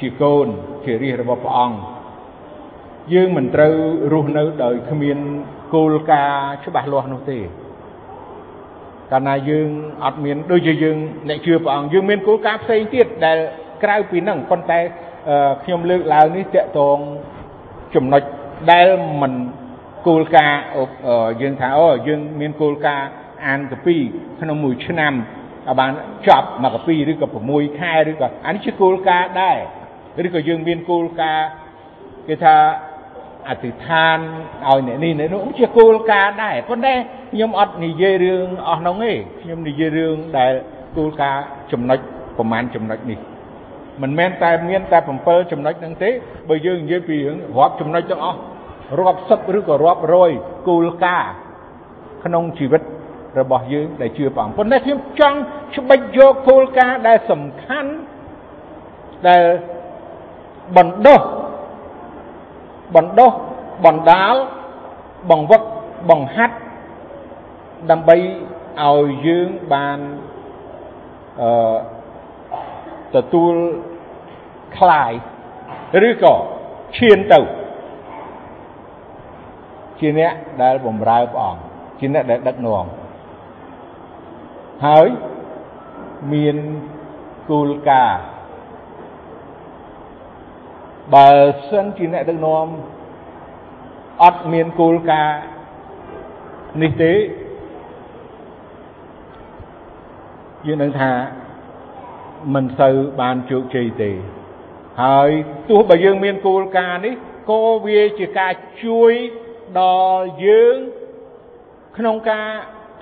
[0.00, 0.46] ជាកូន
[0.84, 1.78] ជារាជរបស់ព្រះអង្គ
[3.14, 3.74] យើងមិនត្រូវ
[4.12, 5.18] រស់នៅដោយគ្មាន
[5.74, 7.38] គោលការណ៍ច្បាស់លាស់នោះទេ
[9.12, 9.68] កាលណាយើង
[10.04, 10.96] អត់មានដូចជាយើង
[11.28, 13.38] អ្នកជឿព្រះអង្គយើងមានគោលការណ៍ផ្សេងទៀតដែល
[13.82, 14.80] ក្រៅពីហ្នឹងប៉ុន្តែ
[15.62, 16.98] ខ្ញុំលើកឡើងនេះតកតង
[17.94, 18.22] ចំណុច
[18.72, 18.88] ដែល
[19.20, 19.32] មិន
[20.08, 20.60] គោលការណ៍
[21.42, 23.08] យើងថាអូយើងមានគោលការណ៍
[23.46, 23.96] អានកពី
[24.40, 25.92] ក្នុងមួយឆ្នាំឲ្យបាន
[26.26, 29.58] ចប់មួយកពីឬក៏6ខែឬក៏អានេះជាគោលការណ៍ដែរ
[30.26, 31.48] ឬក៏យើងមានគោលការណ៍
[32.28, 32.56] គេថា
[33.48, 34.18] អធិដ្ឋាន
[34.68, 36.94] ឲ្យអ្នកនេះអ្នកនោះជាគោលការណ៍ដែរប៉ុន្តែ
[37.32, 40.52] ខ្ញុំអត់និយាយរឿងអស់នោះទេខ្ញុំនិយាយរឿងដែល
[40.96, 41.98] គោលការណ៍ចំណុច
[42.38, 43.18] ប្រមាណចំណុចនេះ
[44.02, 46.10] មិនមែនតែមានតែ7ចំណុចហ្នឹងទេ
[46.48, 48.38] បើយើងនិយាយពីរឿងរាប់ចំណុចទាំងអស់
[48.99, 50.31] រាប់សិបឬក៏រាប់រយ
[50.67, 51.33] គោលការណ៍
[52.23, 52.81] ក្នុងជីវិត
[53.39, 55.37] របស់យើងដែលជឿព្រះអង្គប៉ុន្តែខ្ញុំចង់
[55.75, 57.91] ច្បិចយកគោលការណ៍ដែលសំខាន់
[59.27, 59.43] ដែល
[60.77, 61.21] បណ្ដោះ
[62.95, 63.31] បណ្ដោះ
[63.85, 64.35] បណ្ដាល
[65.29, 65.61] បង្វឹក
[66.09, 66.55] បង្ហាត់
[67.91, 69.99] ដើម្បីឲ្យយើងបាន
[71.41, 71.77] អឺ
[73.15, 73.53] ទទួល
[74.77, 75.11] คลาย
[76.07, 76.35] ឬក៏
[76.97, 77.39] ឈានទៅ
[80.00, 80.32] ជាអ្នក
[80.62, 81.60] ដែលបម្រើព្រះអង្គ
[81.98, 82.84] ជាអ្នកដែលដឹកនាំ
[84.86, 85.06] ហើយ
[86.32, 86.56] មាន
[87.50, 88.20] គោលការណ៍
[91.14, 91.30] បើ
[91.68, 92.66] សិនជាអ្នកដឹកនាំ
[94.22, 95.38] អត់មានគោលការណ៍
[96.82, 97.14] នេះទេ
[100.66, 101.12] យើងនឹងថា
[102.54, 104.10] មិនសូវបានជោគជ័យទេ
[105.02, 105.30] ហើយ
[105.70, 107.14] ទោះបើយើងមានគោលការណ៍នេះ
[107.50, 108.52] ក៏វាជាការ
[108.84, 109.12] ជួយ
[109.80, 109.82] ដ
[110.14, 110.76] ល់យើង
[111.98, 112.48] ក្នុងការ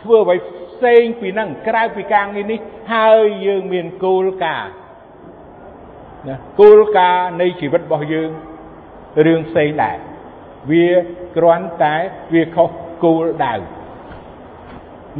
[0.03, 0.37] ធ្វើអ្វី
[0.71, 2.59] ផ្សេងពីនឹងក្រៅពីការងារនេះ
[2.93, 4.73] ហើយយើងមានគោលការណ៍
[6.29, 8.31] ណាគោលការណ៍នៃជីវិតរបស់យើង
[9.27, 9.97] រឿងផ្សេងដែរ
[10.71, 10.89] វា
[11.37, 11.97] គ្រាន់តែ
[12.33, 12.71] វាខុស
[13.05, 13.55] គោលដៅ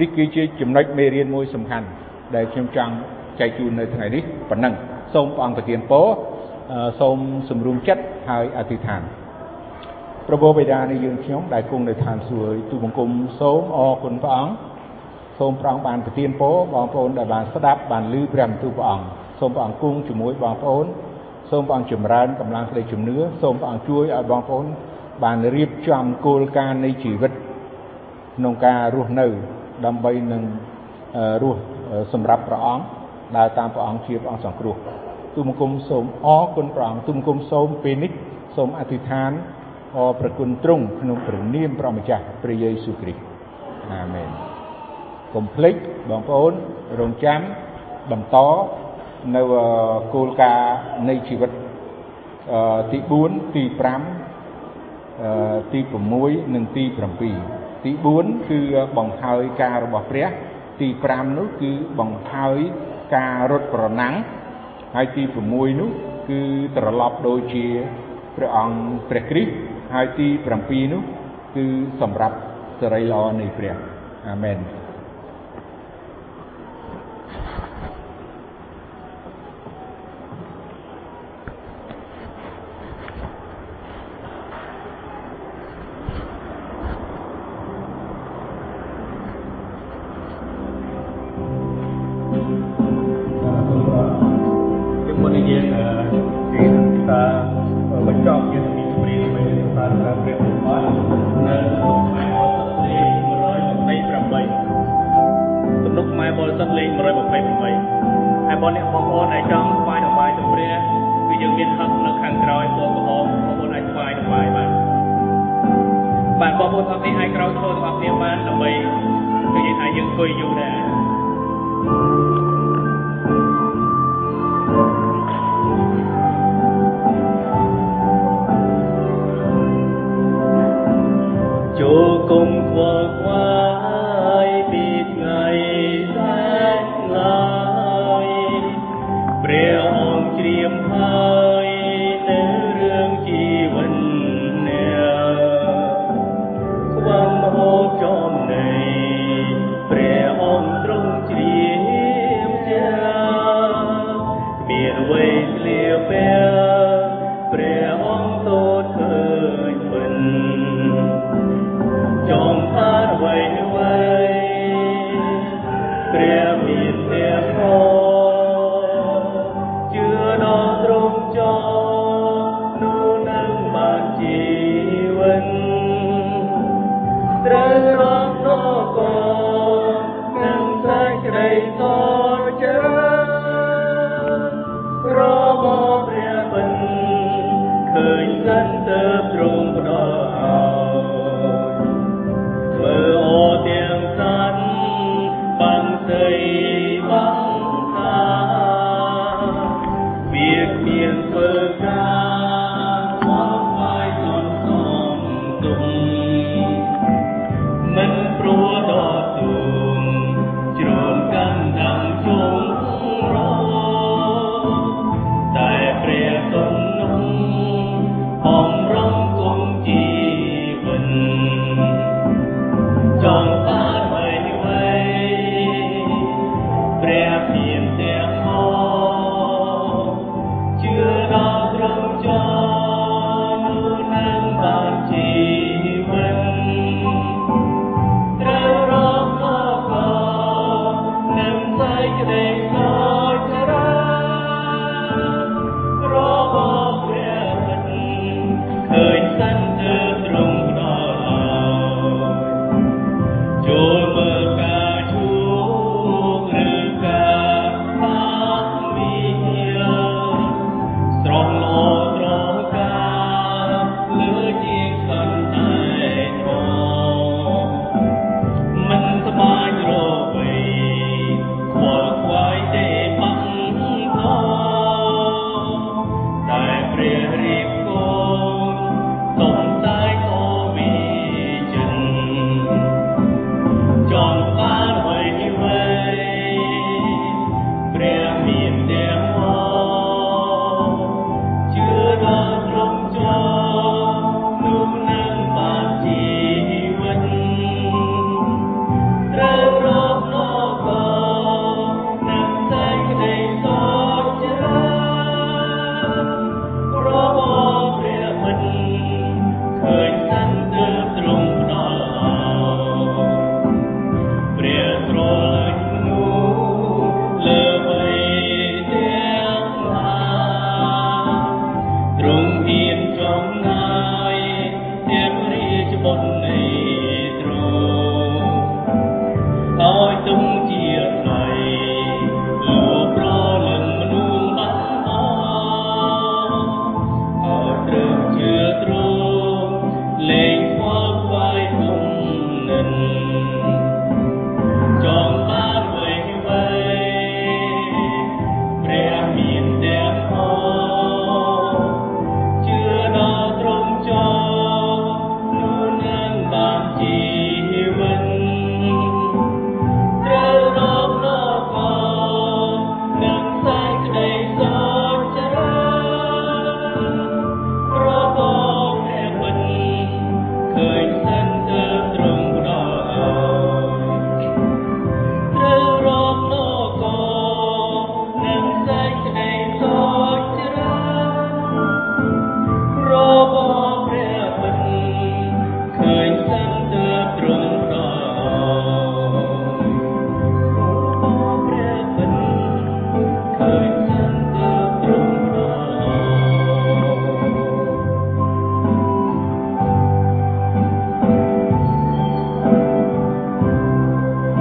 [0.01, 1.86] នេះគឺជាចំណុចមេរៀនមួយសំខាន់
[2.34, 2.93] ដែលខ្ញុំចង់
[3.40, 4.74] ចែកជូននៅថ្ងៃនេះប៉ុណ្ណឹង
[5.14, 6.07] សូមព្រះអង្គប្រទានពរ
[7.01, 7.18] សូម
[7.51, 9.03] សម្រុំចិត្តហើយអធិដ្ឋាន
[10.28, 13.10] ព្រះបិតានៃយើងខ្ញុំដែលគង់នៅឋានសួគ៌ទូបង្គំ
[13.40, 14.54] សូមអរគុណព្រះអង្គ
[15.38, 19.06] សូមព្រះអង្គបានប្រទានពរបងប្អូនដែលបានស្ដាប់បានឮព្រះបន្ទូលព្រះអង្គ
[19.40, 20.86] សូមព្រះអង្គគង់ជាមួយបងប្អូន
[21.50, 24.66] សូមព្រះអង្គចម្រើនកម្លាំងក្តីជំនឿសូមព្រះអង្គជួយឲ្យបងប្អូន
[25.24, 27.32] បានរៀបចំគោលការណ៍នៃជីវិត
[28.36, 29.26] ក្នុងការរស់នៅ
[29.86, 30.42] ដើម្បីនឹង
[31.42, 31.60] រស់
[32.12, 32.84] សម្រាប់ព្រះអង្គ
[33.36, 34.76] ដើរតាមព្រះអង្គជាព្រះអង្គសង្គ្រោះ
[35.34, 38.12] ទូមង្គមសូមអរគុណព្រះអង្គទូមង្គមសូមពេលនេះ
[38.56, 39.30] សូមអធិដ្ឋាន
[39.97, 43.22] អរប្រគុណទ្រង់ក្នុងព្រះនាមព្រះម្ចាស់ព្រះយេស៊ូវគ្រីស្ទ
[43.93, 44.30] អាមែន
[45.34, 45.74] កុំភ្លេច
[46.11, 46.53] បងប្អូន
[47.01, 47.40] រងចាំ
[48.11, 48.36] បន្ត
[49.36, 49.43] នៅ
[50.14, 50.70] គោលការណ៍
[51.09, 51.51] នៃជីវិត
[52.93, 53.72] ទី4ទី5
[55.72, 55.80] ទី
[56.16, 56.84] 6និងទី
[57.30, 58.61] 7ទី4គឺ
[58.97, 60.26] បង្ហើយការរបស់ព្រះ
[60.80, 62.59] ទី5នោះគឺបង្ហើយ
[63.16, 64.14] ការរត់ប្រណាំង
[64.95, 65.22] ហើយទី
[65.53, 65.90] 6នោះ
[66.30, 66.40] គឺ
[66.76, 67.66] ត្រឡប់ដូចជា
[68.36, 68.76] ព្រះអង្គ
[69.11, 69.53] ព្រះគ្រីស្ទ
[69.95, 70.28] ហើយទី
[70.61, 71.03] 7នោះ
[71.57, 71.64] គឺ
[72.01, 72.36] សម្រាប់
[72.80, 73.74] សេរីល្អនៃព្រះ
[74.28, 74.59] អាមែន